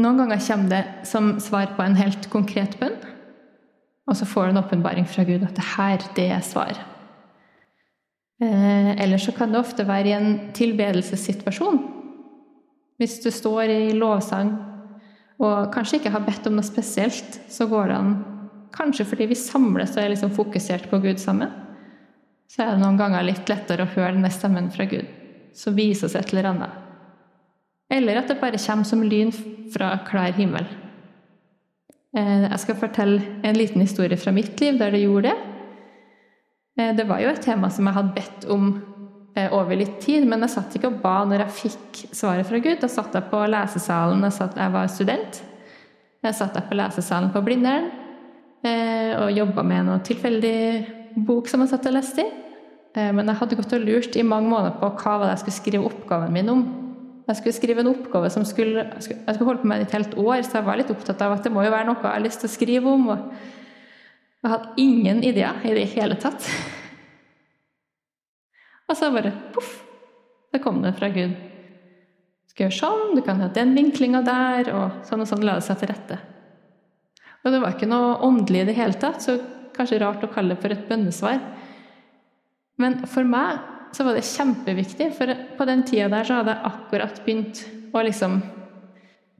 Noen 0.00 0.22
ganger 0.22 0.40
kommer 0.46 0.72
det 0.72 1.06
som 1.08 1.34
svar 1.44 1.74
på 1.76 1.84
en 1.84 1.98
helt 1.98 2.30
konkret 2.32 2.78
bønn, 2.80 2.96
og 4.08 4.18
så 4.18 4.26
får 4.26 4.48
du 4.48 4.54
en 4.54 4.62
åpenbaring 4.62 5.06
fra 5.08 5.24
Gud 5.26 5.44
at 5.46 5.54
det 5.56 5.68
her, 5.76 6.02
det 6.16 6.28
er 6.34 6.42
svar. 6.46 6.78
Eh, 8.42 8.90
eller 9.02 9.20
så 9.22 9.34
kan 9.36 9.52
det 9.52 9.60
ofte 9.60 9.86
være 9.86 10.10
i 10.10 10.16
en 10.16 10.30
tilbedelsessituasjon. 10.56 11.78
Hvis 12.98 13.20
du 13.22 13.30
står 13.30 13.70
i 13.70 13.94
lovsang 13.98 14.52
og 15.42 15.72
kanskje 15.74 16.00
ikke 16.00 16.12
har 16.14 16.24
bedt 16.26 16.46
om 16.46 16.58
noe 16.58 16.66
spesielt, 16.66 17.40
så 17.50 17.66
går 17.70 17.90
det 17.90 17.98
an 17.98 18.12
Kanskje 18.72 19.04
fordi 19.04 19.26
vi 19.28 19.36
samles 19.36 19.90
og 19.98 20.00
er 20.00 20.14
liksom 20.14 20.30
fokusert 20.32 20.86
på 20.88 20.96
Gud 21.02 21.18
sammen, 21.20 21.50
så 22.48 22.62
er 22.64 22.70
det 22.70 22.80
noen 22.80 22.96
ganger 22.96 23.26
litt 23.26 23.50
lettere 23.50 23.84
å 23.84 23.90
høre 23.92 24.14
denne 24.14 24.30
stemmen 24.32 24.70
fra 24.72 24.86
Gud, 24.88 25.04
som 25.52 25.76
viser 25.76 26.08
oss 26.08 26.16
et 26.16 26.32
eller 26.32 26.48
annet. 26.54 26.78
Eller 27.92 28.22
at 28.22 28.32
det 28.32 28.38
bare 28.40 28.56
kommer 28.56 28.88
som 28.88 29.04
lyn 29.04 29.28
fra 29.74 29.90
klar 30.08 30.32
himmel. 30.38 30.64
Eh, 32.12 32.44
jeg 32.44 32.60
skal 32.60 32.76
fortelle 32.76 33.20
en 33.40 33.56
liten 33.56 33.80
historie 33.80 34.18
fra 34.20 34.34
mitt 34.36 34.60
liv 34.60 34.76
der 34.80 34.92
det 34.92 35.00
gjorde 35.00 35.30
det. 35.30 35.36
Eh, 36.78 36.90
det 36.96 37.06
var 37.08 37.22
jo 37.22 37.30
et 37.32 37.40
tema 37.40 37.70
som 37.72 37.88
jeg 37.88 37.96
hadde 37.96 38.16
bedt 38.16 38.44
om 38.52 38.66
eh, 39.36 39.48
over 39.48 39.78
litt 39.80 39.96
tid, 40.04 40.26
men 40.28 40.44
jeg 40.44 40.52
satt 40.52 40.76
ikke 40.76 40.90
og 40.92 41.00
ba 41.04 41.22
når 41.28 41.46
jeg 41.46 41.56
fikk 41.60 42.02
svaret 42.12 42.48
fra 42.48 42.60
Gud. 42.60 42.82
Da 42.82 42.90
satt 42.92 43.16
jeg 43.16 43.30
på 43.32 43.40
lesesalen, 43.48 44.26
jeg, 44.28 44.36
satt, 44.36 44.60
jeg 44.60 44.76
var 44.76 44.92
student. 44.92 45.40
Jeg 46.22 46.38
satt 46.38 46.54
der 46.54 46.68
på 46.68 46.78
lesesalen 46.78 47.32
på 47.34 47.42
Blindern 47.42 47.90
og 48.62 49.32
jobba 49.34 49.64
med 49.66 49.88
noe 49.88 49.98
tilfeldig 50.06 51.16
bok 51.26 51.48
som 51.50 51.64
jeg 51.64 51.72
satt 51.72 51.88
og 51.90 51.96
leste 51.96 52.22
i. 52.22 52.28
Men 52.94 53.26
jeg 53.26 53.40
hadde 53.40 53.58
gått 53.58 53.74
og 53.74 53.82
lurt 53.82 54.14
i 54.14 54.22
mange 54.22 54.46
måneder 54.46 54.76
på 54.78 54.92
hva 55.00 55.32
jeg 55.32 55.40
skulle 55.40 55.56
skrive 55.56 55.88
oppgaven 55.88 56.30
min 56.30 56.52
om. 56.52 56.62
Jeg 57.22 57.38
skulle 57.38 57.54
skrive 57.54 57.82
en 57.84 57.92
oppgave 57.92 58.30
som 58.34 58.44
skulle 58.46 58.82
Jeg 58.82 59.04
skulle, 59.06 59.46
holde 59.46 59.62
på 59.62 59.70
med 59.70 59.82
det 59.82 59.88
et 59.88 59.96
helt 59.98 60.16
år, 60.18 60.42
så 60.42 60.58
jeg 60.58 60.66
var 60.66 60.80
litt 60.80 60.90
opptatt 60.90 61.22
av 61.22 61.36
at 61.36 61.46
det 61.46 61.52
må 61.54 61.62
jo 61.62 61.70
være 61.74 61.86
noe 61.88 62.00
jeg 62.00 62.10
har 62.10 62.24
lyst 62.24 62.42
til 62.42 62.50
å 62.50 62.56
skrive 62.56 62.90
om. 62.90 63.08
og 63.14 64.42
Jeg 64.42 64.54
hadde 64.54 64.74
ingen 64.82 65.22
ideer 65.22 65.62
i 65.68 65.76
det 65.76 65.86
hele 65.94 66.18
tatt. 66.18 66.48
Og 68.90 68.98
så 68.98 69.08
bare 69.14 69.32
poff, 69.54 69.72
der 70.52 70.60
kom 70.60 70.82
det 70.82 70.96
fra 70.98 71.08
Gud. 71.14 71.32
Du 71.32 72.52
skal 72.52 72.66
gjøre 72.66 72.80
sånn, 72.80 73.14
du 73.16 73.22
kan 73.24 73.40
ha 73.40 73.48
den 73.48 73.72
vinklinga 73.78 74.20
der, 74.26 74.68
og 74.74 75.06
sånn 75.08 75.22
og 75.24 75.30
sånn 75.30 75.46
la 75.46 75.56
det 75.56 75.64
seg 75.64 75.78
til 75.80 75.88
rette. 75.88 76.18
Og 77.42 77.54
det 77.54 77.62
var 77.62 77.74
ikke 77.74 77.88
noe 77.88 78.18
åndelig 78.26 78.64
i 78.64 78.68
det 78.68 78.76
hele 78.76 78.98
tatt, 79.00 79.22
så 79.24 79.38
kanskje 79.72 80.02
rart 80.02 80.26
å 80.26 80.30
kalle 80.30 80.54
det 80.54 80.62
for 80.62 80.74
et 80.74 80.84
bønnesvar. 80.90 81.40
Men 82.82 83.00
for 83.08 83.24
meg 83.24 83.71
så 83.92 84.06
var 84.06 84.16
det 84.16 84.24
kjempeviktig, 84.24 85.10
for 85.16 85.32
på 85.58 85.68
den 85.68 85.84
tida 85.88 86.08
der 86.12 86.26
så 86.26 86.40
hadde 86.40 86.54
jeg 86.56 86.68
akkurat 86.70 87.22
begynt 87.26 87.62
å 87.92 88.02
liksom 88.06 88.40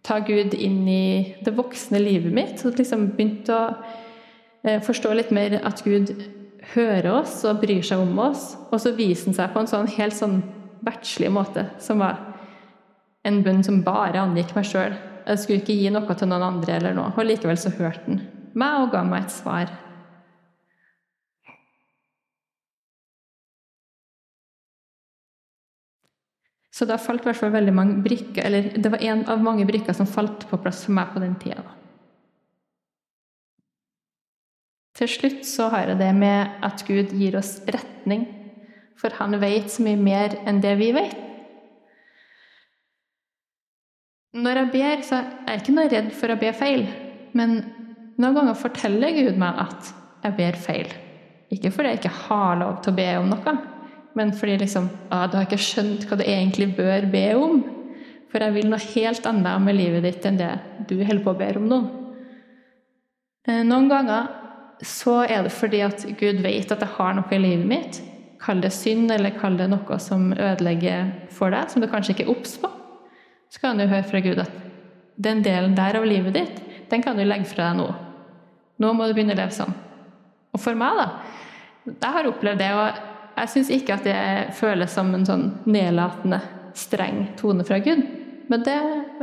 ta 0.04 0.18
Gud 0.26 0.54
inn 0.54 0.82
i 0.90 1.34
det 1.44 1.54
voksne 1.56 2.00
livet 2.02 2.34
mitt. 2.34 2.64
Og 2.66 2.78
liksom 2.78 3.08
begynt 3.16 3.48
å 3.52 3.60
eh, 4.64 4.82
forstå 4.82 5.14
litt 5.16 5.32
mer 5.34 5.60
at 5.62 5.84
Gud 5.86 6.12
hører 6.74 7.08
oss 7.14 7.40
og 7.48 7.62
bryr 7.62 7.84
seg 7.86 8.02
om 8.02 8.18
oss. 8.22 8.52
Og 8.70 8.82
så 8.82 8.94
viser 8.98 9.30
han 9.30 9.38
seg 9.38 9.54
på 9.54 9.62
en 9.62 9.70
sånn 9.70 9.90
helt 9.96 10.18
sånn 10.18 10.42
verdslig 10.82 11.30
måte, 11.32 11.68
som 11.82 12.02
var 12.02 12.18
en 13.26 13.40
bønn 13.46 13.62
som 13.62 13.84
bare 13.86 14.20
angikk 14.20 14.56
meg 14.56 14.66
sjøl. 14.66 14.98
Jeg 15.22 15.38
skulle 15.38 15.62
ikke 15.62 15.78
gi 15.78 15.90
noe 15.94 16.16
til 16.18 16.28
noen 16.28 16.48
andre 16.48 16.76
eller 16.80 16.96
noe. 16.98 17.14
Og 17.14 17.28
likevel 17.28 17.58
så 17.60 17.70
hørte 17.76 18.04
han 18.08 18.22
meg 18.58 18.82
og 18.82 18.90
ga 18.92 19.04
meg 19.06 19.24
et 19.24 19.34
svar. 19.34 19.70
Så 26.82 26.86
da 26.90 26.96
falt 26.98 27.22
i 27.22 27.28
hvert 27.28 27.38
fall 27.38 27.52
veldig 27.54 27.72
mange 27.78 28.00
brikker, 28.02 28.42
eller 28.42 28.64
det 28.74 28.90
var 28.90 29.02
en 29.06 29.20
av 29.30 29.38
mange 29.38 29.62
brikker 29.68 29.94
som 29.94 30.08
falt 30.10 30.48
på 30.50 30.58
plass 30.64 30.80
for 30.82 30.96
meg 30.96 31.12
på 31.14 31.20
den 31.22 31.36
tida. 31.38 31.62
Til 34.98 35.12
slutt 35.12 35.46
så 35.46 35.68
har 35.70 35.92
jeg 35.92 36.00
det 36.00 36.08
med 36.16 36.56
at 36.66 36.82
Gud 36.88 37.14
gir 37.14 37.38
oss 37.38 37.52
retning, 37.70 38.24
for 38.98 39.14
han 39.20 39.38
vet 39.38 39.70
så 39.70 39.86
mye 39.86 40.00
mer 40.00 40.34
enn 40.42 40.58
det 40.64 40.74
vi 40.82 40.90
vet. 40.96 41.14
Når 44.42 44.64
jeg 44.64 44.72
ber, 44.74 45.06
så 45.06 45.20
er 45.22 45.54
jeg 45.54 45.62
ikke 45.62 45.78
noe 45.78 45.92
redd 45.94 46.12
for 46.18 46.34
å 46.34 46.40
be 46.42 46.50
feil, 46.64 46.88
men 47.38 47.60
noen 48.18 48.40
ganger 48.40 48.58
forteller 48.58 49.14
Gud 49.22 49.38
meg 49.38 49.66
at 49.68 49.94
jeg 50.26 50.40
ber 50.42 50.58
feil. 50.66 50.90
Ikke 51.54 51.70
fordi 51.70 51.94
jeg 51.94 52.02
ikke 52.02 52.18
har 52.24 52.58
lov 52.58 52.82
til 52.82 52.90
å 52.90 52.98
be 52.98 53.12
om 53.20 53.30
noe, 53.30 53.60
men 54.18 54.32
fordi 54.36 54.58
liksom, 54.60 54.90
ah, 55.10 55.26
du 55.26 55.38
har 55.38 55.46
ikke 55.46 55.60
skjønt 55.60 56.04
hva 56.08 56.18
du 56.20 56.24
egentlig 56.26 56.72
bør 56.76 57.06
be 57.12 57.24
om. 57.38 57.62
For 58.32 58.44
jeg 58.44 58.56
vil 58.56 58.70
noe 58.72 58.90
helt 58.94 59.26
annet 59.28 59.64
med 59.64 59.76
livet 59.76 60.06
ditt 60.06 60.26
enn 60.28 60.40
det 60.40 60.52
du 60.88 60.96
holder 61.00 61.24
på 61.24 61.34
å 61.34 61.38
be 61.38 61.50
om 61.60 61.68
nå. 61.68 61.80
Eh, 63.48 63.62
noen 63.66 63.90
ganger 63.90 64.30
så 64.82 65.20
er 65.24 65.44
det 65.46 65.54
fordi 65.54 65.82
at 65.84 66.04
Gud 66.18 66.40
vet 66.42 66.72
at 66.72 66.82
jeg 66.82 66.96
har 66.96 67.14
noe 67.16 67.34
i 67.34 67.40
livet 67.40 67.68
mitt. 67.68 68.00
Kall 68.42 68.62
det 68.62 68.72
synd, 68.74 69.12
eller 69.14 69.36
kall 69.38 69.56
det 69.60 69.68
noe 69.70 69.98
som 70.02 70.32
ødelegger 70.32 71.12
for 71.30 71.54
deg, 71.54 71.70
som 71.70 71.82
du 71.82 71.88
kanskje 71.90 72.16
ikke 72.16 72.26
er 72.26 72.32
obs 72.34 72.56
på. 72.58 72.70
Så 73.52 73.60
kan 73.62 73.78
du 73.78 73.86
høre 73.86 74.06
fra 74.08 74.22
Gud 74.24 74.40
at 74.42 74.52
den 75.22 75.44
delen 75.44 75.76
der 75.76 76.00
av 76.00 76.08
livet 76.08 76.34
ditt, 76.34 76.58
den 76.90 77.04
kan 77.04 77.16
du 77.16 77.24
legge 77.24 77.46
fra 77.48 77.70
deg 77.70 77.82
nå. 77.82 77.88
Nå 78.82 78.92
må 78.96 79.06
du 79.06 79.14
begynne 79.14 79.36
å 79.36 79.38
leve 79.38 79.54
sånn. 79.54 79.74
Og 80.52 80.60
for 80.60 80.76
meg, 80.76 80.98
da 80.98 81.92
Jeg 81.92 82.14
har 82.14 82.28
opplevd 82.30 82.58
det. 82.62 82.70
og 82.72 83.11
jeg 83.36 83.52
syns 83.52 83.70
ikke 83.72 83.96
at 83.96 84.06
det 84.06 84.18
føles 84.58 84.92
som 84.92 85.12
en 85.16 85.26
sånn 85.26 85.46
nedlatende, 85.64 86.40
streng 86.76 87.26
tone 87.36 87.64
fra 87.68 87.78
Gud. 87.84 88.02
Men 88.52 88.64
det 88.66 88.78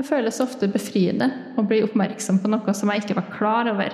føles 0.08 0.40
ofte 0.42 0.70
befriende 0.72 1.28
å 1.58 1.66
bli 1.68 1.82
oppmerksom 1.86 2.40
på 2.42 2.50
noe 2.52 2.74
som 2.78 2.90
jeg 2.94 3.04
ikke 3.04 3.18
var 3.20 3.30
klar 3.34 3.70
over. 3.72 3.94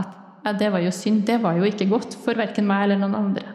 At 0.00 0.14
ja, 0.46 0.54
det 0.56 0.70
var 0.72 0.84
jo 0.84 0.92
synd, 0.94 1.24
det 1.28 1.40
var 1.42 1.58
jo 1.58 1.66
ikke 1.68 1.88
godt 1.90 2.16
for 2.22 2.38
verken 2.38 2.68
meg 2.68 2.86
eller 2.86 3.02
noen 3.02 3.18
andre. 3.18 3.52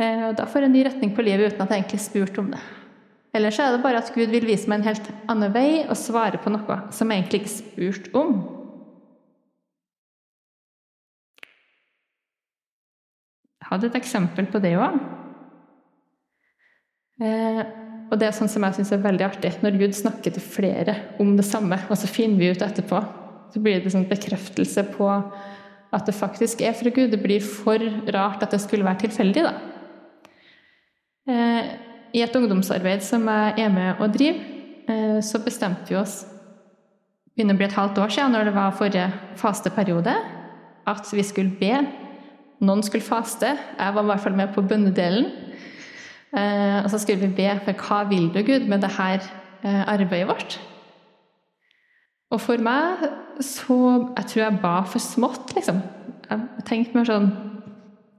Eh, 0.00 0.26
og 0.28 0.34
da 0.38 0.48
får 0.48 0.64
jeg 0.64 0.70
en 0.70 0.76
ny 0.76 0.82
retning 0.88 1.14
på 1.16 1.24
livet 1.24 1.52
uten 1.52 1.64
at 1.64 1.72
jeg 1.72 1.84
egentlig 1.84 2.02
spurte 2.04 2.42
om 2.42 2.50
det. 2.54 2.62
Eller 3.36 3.52
så 3.52 3.66
er 3.66 3.74
det 3.74 3.84
bare 3.84 4.00
at 4.00 4.12
Gud 4.14 4.32
vil 4.32 4.46
vise 4.48 4.68
meg 4.70 4.80
en 4.80 4.90
helt 4.90 5.08
annen 5.28 5.52
vei 5.52 5.70
og 5.84 5.96
svare 6.00 6.40
på 6.40 6.52
noe 6.52 6.78
som 6.94 7.10
jeg 7.12 7.22
egentlig 7.22 7.42
ikke 7.42 7.56
spurte 7.58 8.14
om. 8.16 8.36
Hadde 13.70 13.90
et 13.90 13.98
eksempel 13.98 14.48
på 14.50 14.60
det 14.62 14.74
òg. 14.78 14.96
Eh, 17.22 17.62
og 18.06 18.18
det 18.20 18.28
er 18.28 18.36
sånn 18.36 18.50
som 18.50 18.64
jeg 18.66 18.78
syns 18.78 18.92
er 18.94 19.02
veldig 19.02 19.26
artig, 19.26 19.52
når 19.64 19.78
Gud 19.80 19.96
snakker 19.96 20.34
til 20.34 20.44
flere 20.44 20.94
om 21.22 21.32
det 21.38 21.46
samme, 21.48 21.78
og 21.90 21.98
så 21.98 22.10
finner 22.10 22.38
vi 22.38 22.52
ut 22.54 22.62
etterpå. 22.62 23.00
Så 23.54 23.62
blir 23.62 23.80
det 23.82 23.92
sånn 23.94 24.06
bekreftelse 24.10 24.84
på 24.92 25.08
at 25.94 26.06
det 26.06 26.14
faktisk 26.14 26.62
er 26.66 26.76
fra 26.76 26.92
Gud. 26.92 27.10
Det 27.14 27.22
blir 27.22 27.42
for 27.42 27.82
rart 28.14 28.44
at 28.44 28.54
det 28.54 28.60
skulle 28.62 28.86
være 28.86 29.06
tilfeldig, 29.06 29.46
da. 29.46 29.54
Eh, 31.26 31.74
I 32.14 32.22
et 32.22 32.38
ungdomsarbeid 32.38 33.02
som 33.02 33.26
jeg 33.26 33.64
er 33.64 33.72
med 33.74 34.02
og 34.02 34.14
driver, 34.14 34.40
eh, 34.86 35.18
så 35.24 35.42
bestemte 35.42 35.90
vi 35.90 35.98
oss 35.98 36.24
begynner 37.36 37.56
å 37.56 37.60
bli 37.60 37.66
et 37.66 37.76
halvt 37.76 37.98
år 38.00 38.12
siden, 38.14 38.32
når 38.32 38.48
det 38.48 38.54
var 38.56 38.76
forrige 38.76 39.06
fasteperiode, 39.36 40.14
at 40.86 41.10
vi 41.12 41.24
skulle 41.26 41.58
be 41.58 41.82
noen 42.64 42.84
skulle 42.84 43.04
faste. 43.04 43.52
Jeg 43.56 43.94
var 43.96 44.04
i 44.04 44.10
hvert 44.10 44.24
fall 44.24 44.36
med 44.38 44.54
på 44.54 44.64
bønnedelen. 44.64 45.28
Eh, 46.36 46.78
og 46.82 46.88
så 46.92 47.00
skulle 47.00 47.26
vi 47.26 47.36
be 47.38 47.50
for 47.64 47.86
hva 47.86 48.02
vil 48.10 48.30
du, 48.34 48.40
Gud, 48.44 48.66
med 48.68 48.82
dette 48.84 49.10
eh, 49.64 49.82
arbeidet 49.88 50.28
vårt? 50.28 50.58
Og 52.34 52.42
for 52.42 52.58
meg 52.58 53.06
så 53.44 53.76
Jeg 54.16 54.26
tror 54.30 54.42
jeg 54.42 54.60
ba 54.62 54.76
for 54.88 55.02
smått, 55.02 55.52
liksom. 55.54 55.82
Jeg 56.26 56.64
tenkte 56.66 56.96
mer 56.96 57.06
sånn 57.06 57.28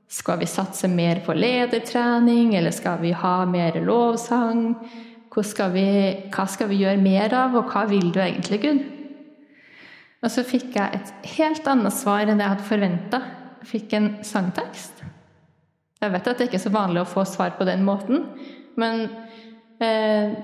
Skal 0.07 0.37
vi 0.39 0.47
satse 0.47 0.87
mer 0.87 1.19
på 1.25 1.33
ledertrening, 1.35 2.53
eller 2.55 2.71
skal 2.71 3.01
vi 3.01 3.11
ha 3.11 3.41
mer 3.49 3.79
lovsang? 3.83 4.69
Skal 5.37 5.69
vi, 5.69 5.89
hva 6.33 6.47
skal 6.49 6.69
vi 6.71 6.79
gjøre 6.81 6.97
mer 6.97 7.33
av, 7.37 7.57
og 7.59 7.67
hva 7.69 7.83
vil 7.85 8.07
du 8.09 8.17
egentlig, 8.23 8.57
Gud? 8.63 8.79
Og 10.23 10.31
så 10.33 10.41
fikk 10.47 10.71
jeg 10.79 10.97
et 10.97 11.11
helt 11.35 11.67
annet 11.69 11.93
svar 11.93 12.25
enn 12.25 12.41
jeg 12.41 12.55
hadde 12.55 12.65
forventa 12.65 13.19
fikk 13.67 13.95
en 13.97 14.11
sangtekst. 14.25 15.03
Jeg 15.97 16.13
vet 16.13 16.29
at 16.29 16.37
det 16.37 16.47
ikke 16.49 16.59
er 16.59 16.67
så 16.67 16.73
vanlig 16.73 17.01
å 17.03 17.09
få 17.09 17.25
svar 17.25 17.55
på 17.57 17.65
den 17.67 17.83
måten, 17.85 18.27
men 18.77 19.07
eh, 19.81 20.35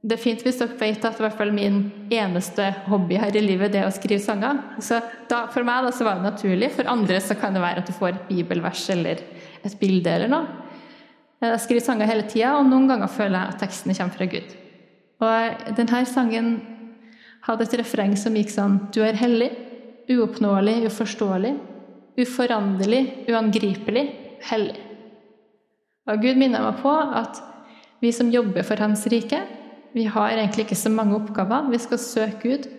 det 0.00 0.16
er 0.16 0.20
fint 0.20 0.40
hvis 0.44 0.56
dere 0.60 0.78
vet 0.80 1.04
at 1.04 1.18
i 1.18 1.24
hvert 1.24 1.36
fall 1.36 1.50
min 1.52 1.82
eneste 2.12 2.70
hobby 2.88 3.18
her 3.20 3.36
i 3.36 3.42
livet 3.44 3.72
det 3.72 3.82
er 3.82 3.88
å 3.88 3.92
skrive 3.92 4.22
sanger. 4.24 4.62
Så 4.80 5.00
da, 5.28 5.42
for 5.52 5.66
meg 5.66 5.84
da, 5.84 5.92
så 5.92 6.06
var 6.06 6.16
det 6.16 6.24
naturlig. 6.24 6.70
For 6.72 6.88
andre 6.88 7.18
så 7.20 7.36
kan 7.36 7.56
det 7.56 7.60
være 7.60 7.82
at 7.82 7.90
du 7.90 7.96
får 7.96 8.14
et 8.14 8.30
bibelvers 8.30 8.86
eller 8.94 9.20
et 9.60 9.76
bilde 9.80 10.14
eller 10.14 10.32
noe. 10.32 10.48
Jeg 11.40 11.60
skriver 11.64 11.84
sanger 11.84 12.08
hele 12.08 12.24
tida, 12.28 12.54
og 12.58 12.68
noen 12.68 12.88
ganger 12.88 13.12
føler 13.12 13.36
jeg 13.36 13.52
at 13.52 13.62
tekstene 13.62 13.96
kommer 13.96 14.16
fra 14.16 14.28
Gud. 14.32 14.56
Og 15.20 15.76
denne 15.76 16.00
sangen 16.08 16.50
hadde 17.44 17.66
et 17.66 17.76
refreng 17.80 18.16
som 18.20 18.36
gikk 18.36 18.52
sånn 18.52 18.78
Du 18.92 19.00
er 19.04 19.16
hellig, 19.20 19.50
uoppnåelig, 20.10 20.78
uforståelig, 20.88 21.54
uforanderlig, 22.18 23.04
uangripelig, 23.30 24.06
hellig. 24.50 24.76
Og 26.10 26.22
Gud 26.22 26.38
minner 26.40 26.64
meg 26.64 26.80
på 26.82 26.90
at 26.92 27.38
vi 28.00 28.10
som 28.16 28.32
jobber 28.32 28.64
for 28.66 28.80
Hans 28.80 29.04
rike, 29.12 29.42
vi 29.94 30.06
har 30.08 30.32
egentlig 30.32 30.66
ikke 30.66 30.78
så 30.78 30.90
mange 30.92 31.16
oppgaver. 31.18 31.68
Vi 31.70 31.80
skal 31.82 32.02
søke 32.02 32.48
Gud 32.48 32.70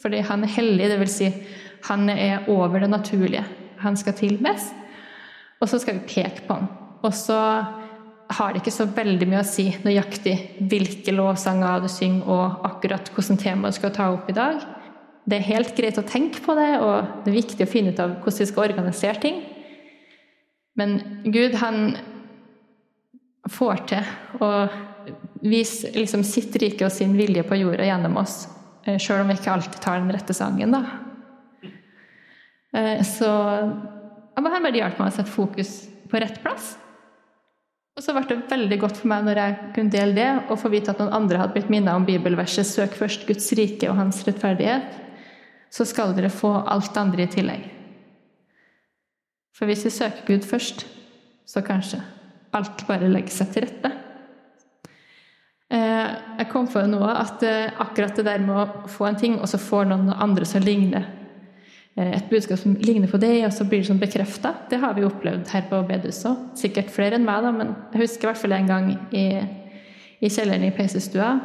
fordi 0.00 0.22
han 0.24 0.44
er 0.46 0.52
hellig, 0.54 0.86
dvs. 0.88 1.12
Si, 1.12 1.26
han 1.90 2.08
er 2.08 2.46
over 2.48 2.80
det 2.80 2.88
naturlige. 2.88 3.44
Han 3.82 3.98
skal 4.00 4.16
tilbes. 4.16 4.70
Og 5.60 5.68
så 5.68 5.80
skal 5.80 5.98
vi 5.98 6.08
peke 6.08 6.46
på 6.46 6.56
han. 6.56 6.70
Og 7.04 7.12
så 7.16 7.36
har 8.30 8.52
det 8.52 8.62
ikke 8.62 8.72
så 8.72 8.86
veldig 8.96 9.28
mye 9.28 9.42
å 9.42 9.48
si 9.48 9.66
nøyaktig 9.84 10.36
hvilke 10.70 11.12
lovsanger 11.12 11.82
du 11.84 11.88
synger, 11.92 12.28
og 12.30 12.66
akkurat 12.68 13.10
hvilket 13.12 13.42
tema 13.42 13.68
du 13.68 13.76
skal 13.76 13.92
ta 13.92 14.08
opp 14.14 14.30
i 14.30 14.36
dag. 14.36 14.62
Det 15.28 15.36
er 15.36 15.48
helt 15.50 15.74
greit 15.76 15.98
å 16.00 16.06
tenke 16.06 16.40
på 16.44 16.54
det, 16.58 16.70
og 16.80 17.24
det 17.24 17.32
er 17.32 17.40
viktig 17.40 17.66
å 17.66 17.70
finne 17.70 17.92
ut 17.92 18.00
av 18.02 18.16
hvordan 18.22 18.40
vi 18.40 18.48
skal 18.48 18.66
organisere 18.70 19.20
ting. 19.22 19.42
Men 20.78 20.96
Gud, 21.28 21.58
han 21.60 21.92
får 23.50 23.84
til 23.90 24.42
å 24.44 24.50
vise 25.42 25.92
liksom, 25.96 26.24
sitt 26.26 26.56
rike 26.60 26.86
og 26.86 26.92
sin 26.94 27.16
vilje 27.18 27.44
på 27.46 27.58
jorda 27.60 27.86
gjennom 27.88 28.18
oss, 28.20 28.42
eh, 28.86 28.98
sjøl 29.00 29.24
om 29.24 29.32
vi 29.32 29.38
ikke 29.38 29.54
alltid 29.54 29.80
tar 29.82 30.00
den 30.00 30.12
rette 30.14 30.36
sangen, 30.36 30.76
da. 30.76 30.84
Eh, 32.76 33.02
så 33.06 33.30
han 34.36 34.46
bare 34.46 34.70
hjalp 34.76 35.00
meg 35.00 35.10
å 35.10 35.16
sette 35.16 35.32
fokus 35.32 35.88
på 36.10 36.20
rett 36.22 36.38
plass. 36.42 36.76
Og 37.98 38.04
så 38.04 38.14
ble 38.14 38.22
det 38.28 38.48
veldig 38.48 38.78
godt 38.80 39.00
for 39.00 39.10
meg 39.10 39.26
når 39.26 39.40
jeg 39.42 39.56
kunne 39.76 39.92
dele 39.92 40.16
det, 40.16 40.28
og 40.48 40.60
få 40.60 40.70
vite 40.72 40.92
at 40.92 41.00
noen 41.02 41.12
andre 41.16 41.40
hadde 41.42 41.56
blitt 41.56 41.72
minnet 41.72 41.92
om 41.92 42.06
bibelverset 42.06 42.64
'Søk 42.64 42.94
først 42.96 43.26
Guds 43.28 43.50
rike 43.58 43.90
og 43.90 43.98
hans 43.98 44.22
rettferdighet', 44.24 45.09
så 45.70 45.86
skal 45.86 46.14
dere 46.16 46.32
få 46.34 46.52
alt 46.66 46.96
andre 46.98 47.24
i 47.24 47.30
tillegg. 47.30 47.66
For 49.54 49.70
hvis 49.70 49.84
vi 49.86 49.92
søker 49.94 50.26
Gud 50.26 50.46
først, 50.48 50.86
så 51.46 51.62
kanskje 51.62 52.00
alt 52.56 52.86
bare 52.88 53.10
legger 53.10 53.34
seg 53.34 53.52
til 53.54 53.66
rette. 53.66 53.90
Eh, 55.70 56.10
jeg 56.40 56.48
kom 56.50 56.66
på 56.70 56.82
noe 56.90 57.12
at 57.14 57.44
eh, 57.46 57.70
akkurat 57.82 58.16
det 58.18 58.26
der 58.26 58.42
med 58.42 58.56
å 58.58 58.88
få 58.90 59.06
en 59.06 59.18
ting, 59.20 59.38
og 59.38 59.46
så 59.50 59.60
får 59.62 59.86
noen 59.90 60.10
andre 60.10 60.48
som 60.48 60.64
ligner 60.64 61.04
eh, 61.94 62.16
et 62.16 62.26
budskap 62.32 62.58
som 62.58 62.74
ligner 62.82 63.10
på 63.10 63.20
det, 63.22 63.36
og 63.46 63.54
så 63.54 63.68
blir 63.68 63.84
det 63.84 63.90
sånn 63.92 64.02
bekrefta, 64.02 64.56
det 64.72 64.80
har 64.82 64.96
vi 64.98 65.06
opplevd 65.06 65.52
her 65.54 65.68
på 65.70 65.84
bedehuset 65.86 66.32
òg. 66.32 66.42
Sikkert 66.58 66.90
flere 66.90 67.20
enn 67.20 67.28
meg, 67.28 67.46
da, 67.46 67.54
men 67.54 67.76
jeg 67.92 68.06
husker 68.06 68.26
i 68.26 68.32
hvert 68.32 68.42
fall 68.42 68.56
en 68.58 68.70
gang 68.72 68.90
i, 69.14 69.26
i 70.18 70.32
kjelleren 70.32 70.66
i 70.66 70.74
peisestua 70.74 71.36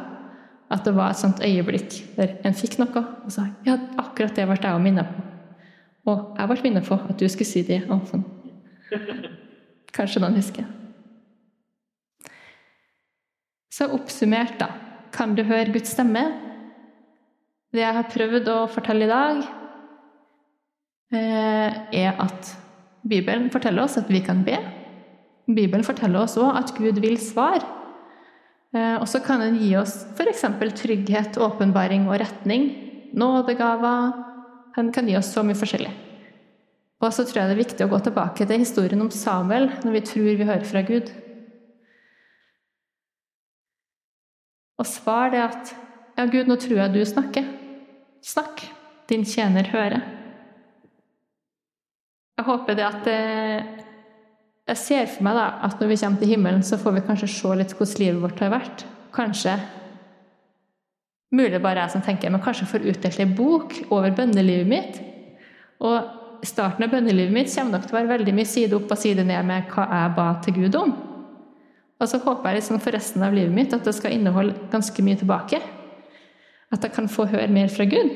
at 0.72 0.82
det 0.84 0.94
var 0.96 1.12
et 1.12 1.20
sånt 1.20 1.42
øyeblikk 1.44 2.00
der 2.16 2.36
en 2.46 2.56
fikk 2.56 2.78
noe 2.80 3.02
og 3.02 3.30
sa 3.30 3.46
ja, 3.66 3.76
akkurat 4.02 4.34
det 4.34 4.46
ble 4.48 4.58
jeg 4.58 4.74
òg 4.74 4.82
minnet 4.82 5.10
på. 5.12 5.26
Og 6.10 6.38
jeg 6.38 6.50
ble 6.50 6.62
minnet 6.62 6.86
på 6.86 6.98
at 6.98 7.18
du 7.18 7.26
skulle 7.28 7.50
si 7.50 7.62
det. 7.66 7.80
Og 7.90 8.06
sånn. 8.10 8.24
Kanskje 9.96 10.22
noen 10.22 10.38
husker. 10.38 10.66
Så 13.72 13.88
oppsummert, 13.92 14.54
da. 14.60 14.70
Kan 15.12 15.34
du 15.36 15.42
høre 15.44 15.72
Guds 15.74 15.92
stemme? 15.92 16.22
Det 17.74 17.82
jeg 17.82 17.96
har 17.96 18.08
prøvd 18.08 18.48
å 18.52 18.60
fortelle 18.72 19.04
i 19.04 19.10
dag, 19.10 19.42
eh, 21.12 21.80
er 22.04 22.22
at 22.22 22.54
Bibelen 23.06 23.50
forteller 23.52 23.84
oss 23.84 23.98
at 23.98 24.08
vi 24.08 24.22
kan 24.24 24.44
be. 24.46 24.56
Bibelen 25.46 25.84
forteller 25.84 26.22
oss 26.22 26.38
òg 26.40 26.56
at 26.56 26.72
Gud 26.78 27.02
vil 27.02 27.18
svare. 27.20 27.75
Eh, 28.76 28.96
og 29.00 29.06
så 29.08 29.20
kan 29.24 29.42
den 29.42 29.58
gi 29.60 29.72
oss 29.78 30.02
f.eks. 30.16 30.44
trygghet, 30.82 31.38
åpenbaring 31.40 32.08
og 32.10 32.20
retning. 32.20 32.68
Nådegaver. 33.16 34.12
Den 34.76 34.92
kan 34.92 35.08
gi 35.08 35.16
oss 35.16 35.32
så 35.32 35.44
mye 35.46 35.56
forskjellig. 35.56 35.92
Og 37.00 37.12
så 37.12 37.24
tror 37.24 37.42
jeg 37.42 37.48
det 37.48 37.56
er 37.56 37.62
viktig 37.62 37.86
å 37.86 37.92
gå 37.92 38.00
tilbake 38.04 38.46
til 38.48 38.60
historien 38.60 39.04
om 39.04 39.12
Samuel 39.12 39.68
når 39.84 39.98
vi 39.98 40.04
tror 40.10 40.28
vi 40.38 40.48
hører 40.48 40.66
fra 40.68 40.82
Gud. 40.84 41.12
Og 44.76 44.88
svar 44.88 45.32
det 45.32 45.44
at 45.44 45.74
Ja, 46.16 46.24
Gud, 46.24 46.48
nå 46.48 46.56
tror 46.56 46.78
jeg 46.80 46.92
du 46.94 47.02
snakker. 47.04 47.44
Snakk. 48.24 48.62
Din 49.06 49.24
tjener 49.28 49.68
hører. 49.68 50.00
Jeg 52.36 52.46
håper 52.48 52.78
det 52.78 52.86
at 52.86 53.10
eh, 53.12 53.84
Jeg 54.66 54.82
ser 54.82 55.08
for 55.10 55.22
meg 55.22 55.36
da, 55.38 55.46
at 55.62 55.78
når 55.78 55.92
vi 55.92 55.98
kommer 56.00 56.22
til 56.22 56.32
himmelen, 56.32 56.62
så 56.66 56.78
får 56.80 56.96
vi 56.96 57.06
kanskje 57.06 57.30
se 57.30 57.56
litt 57.58 57.74
hvordan 57.76 58.00
livet 58.02 58.22
vårt 58.24 58.40
har 58.42 58.54
vært. 58.56 58.86
Kanskje 59.14 59.56
Mulig 61.34 61.58
bare 61.58 61.82
jeg 61.82 61.92
som 61.96 62.02
tenker, 62.06 62.30
men 62.30 62.40
kanskje 62.40 62.68
får 62.70 62.84
utdelt 62.92 63.18
ei 63.20 63.26
bok 63.26 63.72
over 63.90 64.12
bønnelivet 64.14 64.68
mitt. 64.70 65.00
Og 65.82 66.46
starten 66.46 66.86
av 66.86 66.92
bønnelivet 66.92 67.34
mitt 67.34 67.50
kommer 67.50 67.76
nok 67.76 67.88
til 67.88 67.96
å 67.96 67.98
være 67.98 68.12
veldig 68.12 68.34
mye 68.36 68.48
side 68.48 68.76
opp 68.78 68.94
og 68.94 69.00
side 69.00 69.24
ned 69.26 69.48
med 69.48 69.66
hva 69.74 69.88
jeg 69.90 70.14
ba 70.16 70.26
til 70.44 70.56
Gud 70.60 70.78
om. 70.78 70.94
Og 71.96 72.10
så 72.10 72.20
håper 72.22 72.50
jeg 72.50 72.60
liksom 72.60 72.80
for 72.84 72.94
resten 72.94 73.24
av 73.26 73.34
livet 73.34 73.54
mitt 73.56 73.74
at 73.74 73.84
det 73.84 73.94
skal 73.96 74.14
inneholde 74.14 74.54
ganske 74.72 75.02
mye 75.02 75.18
tilbake. 75.18 75.60
At 76.72 76.86
jeg 76.86 76.94
kan 76.94 77.10
få 77.10 77.26
høre 77.30 77.50
mer 77.52 77.72
fra 77.72 77.88
Gud. 77.90 78.14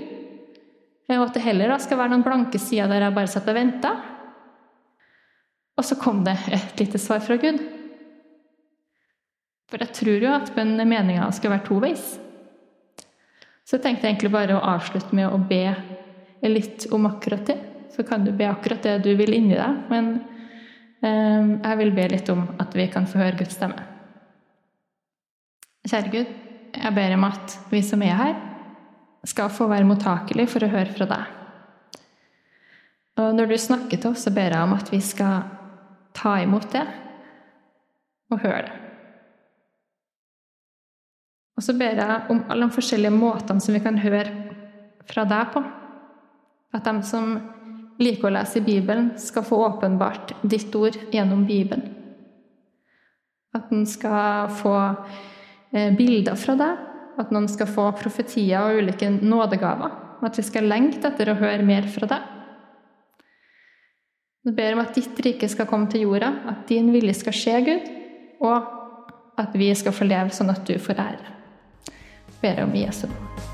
Og 1.10 1.26
at 1.26 1.34
det 1.34 1.42
heller 1.42 1.72
da 1.72 1.80
skal 1.82 1.98
være 1.98 2.14
noen 2.14 2.24
blanke 2.26 2.60
sider 2.62 2.90
der 2.90 3.08
jeg 3.08 3.16
bare 3.16 3.30
satt 3.30 3.48
og 3.50 3.58
venta. 3.58 3.94
Og 5.80 5.84
så 5.88 5.96
kom 5.96 6.20
det 6.26 6.36
et 6.52 6.80
lite 6.82 6.98
svar 7.00 7.22
fra 7.24 7.38
Gud. 7.40 7.56
For 9.70 9.80
jeg 9.80 9.94
tror 9.96 10.24
jo 10.26 10.32
at 10.34 10.50
meninga 10.58 11.30
skal 11.32 11.54
være 11.54 11.64
toveis. 11.70 12.02
Så 13.64 13.78
jeg 13.78 13.84
tenkte 13.86 14.10
egentlig 14.10 14.32
bare 14.34 14.58
å 14.58 14.64
avslutte 14.74 15.16
med 15.16 15.30
å 15.30 15.38
be 15.40 15.62
litt 16.44 16.84
om 16.92 17.06
akkurat 17.08 17.46
det. 17.48 17.56
Så 17.94 18.04
kan 18.04 18.26
du 18.26 18.32
be 18.36 18.48
akkurat 18.50 18.82
det 18.84 18.98
du 19.06 19.14
vil 19.16 19.32
inni 19.32 19.56
deg, 19.56 19.78
men 19.88 20.10
eh, 21.00 21.48
jeg 21.54 21.78
vil 21.80 21.94
be 21.96 22.06
litt 22.12 22.28
om 22.32 22.42
at 22.60 22.76
vi 22.76 22.86
kan 22.92 23.08
få 23.08 23.22
høre 23.22 23.38
Guds 23.38 23.56
stemme. 23.56 23.86
Kjære 25.88 26.12
Gud, 26.12 26.34
jeg 26.76 26.96
ber 26.98 27.14
om 27.16 27.24
at 27.30 27.56
vi 27.70 27.80
som 27.86 28.02
er 28.04 28.18
her, 28.18 28.34
skal 29.26 29.52
få 29.52 29.68
være 29.70 29.88
mottakelige 29.88 30.50
for 30.50 30.66
å 30.66 30.72
høre 30.74 30.92
fra 30.96 31.08
deg. 31.08 31.38
Og 33.20 33.32
når 33.36 33.50
du 33.50 33.56
snakker 33.60 34.00
til 34.00 34.12
oss, 34.12 34.26
så 34.26 34.34
ber 34.34 34.54
jeg 34.54 34.66
om 34.66 34.76
at 34.76 34.92
vi 34.92 35.00
skal 35.04 35.60
ta 36.16 36.37
imot 36.42 36.68
det 36.73 36.87
og 38.31 38.42
høre 38.42 38.62
det. 38.66 38.77
Og 41.61 41.64
så 41.64 41.75
ber 41.77 41.99
jeg 42.01 42.33
om 42.33 42.44
alle 42.49 42.66
de 42.66 42.73
forskjellige 42.73 43.12
måtene 43.12 43.61
som 43.61 43.77
vi 43.77 43.83
kan 43.85 43.99
høre 44.01 44.31
fra 45.11 45.27
deg 45.29 45.51
på. 45.53 45.61
At 46.73 46.87
de 46.87 47.03
som 47.05 47.35
liker 48.01 48.31
å 48.31 48.33
lese 48.33 48.62
Bibelen, 48.64 49.11
skal 49.20 49.44
få 49.44 49.59
åpenbart 49.66 50.33
ditt 50.40 50.73
ord 50.79 50.96
gjennom 51.12 51.44
Bibelen. 51.44 51.85
At 53.53 53.68
den 53.68 53.85
skal 53.90 54.49
få 54.61 54.75
eh, 55.75 55.90
bilder 55.99 56.38
fra 56.38 56.57
deg, 56.57 56.87
at 57.20 57.33
noen 57.35 57.51
skal 57.51 57.68
få 57.68 57.90
profetier 57.99 58.62
og 58.62 58.81
ulike 58.81 59.11
nådegaver. 59.20 59.99
At 60.25 60.38
vi 60.38 60.44
skal 60.46 60.68
lengte 60.70 61.11
etter 61.11 61.33
å 61.33 61.38
høre 61.40 61.66
mer 61.66 61.88
fra 61.92 62.09
deg. 62.09 62.39
Jeg 64.44 64.57
ber 64.57 64.72
om 64.72 64.81
at 64.81 64.94
ditt 64.96 65.18
rike 65.20 65.48
skal 65.53 65.68
komme 65.68 65.90
til 65.92 66.07
jorda, 66.07 66.31
at 66.48 66.64
din 66.70 66.88
vilje 66.94 67.18
skal 67.18 67.37
skje, 67.37 67.59
Gud, 67.66 67.90
og 68.40 68.70
at 69.40 69.53
vi 69.61 69.68
skal 69.76 69.92
få 69.92 70.09
leve 70.09 70.33
sånn 70.33 70.53
at 70.53 70.64
du 70.64 70.79
får 70.81 71.05
ære. 71.05 71.38
Jeg 71.90 72.40
ber 72.40 72.64
om 72.64 72.76
Jesu 72.81 73.07
navn. 73.11 73.49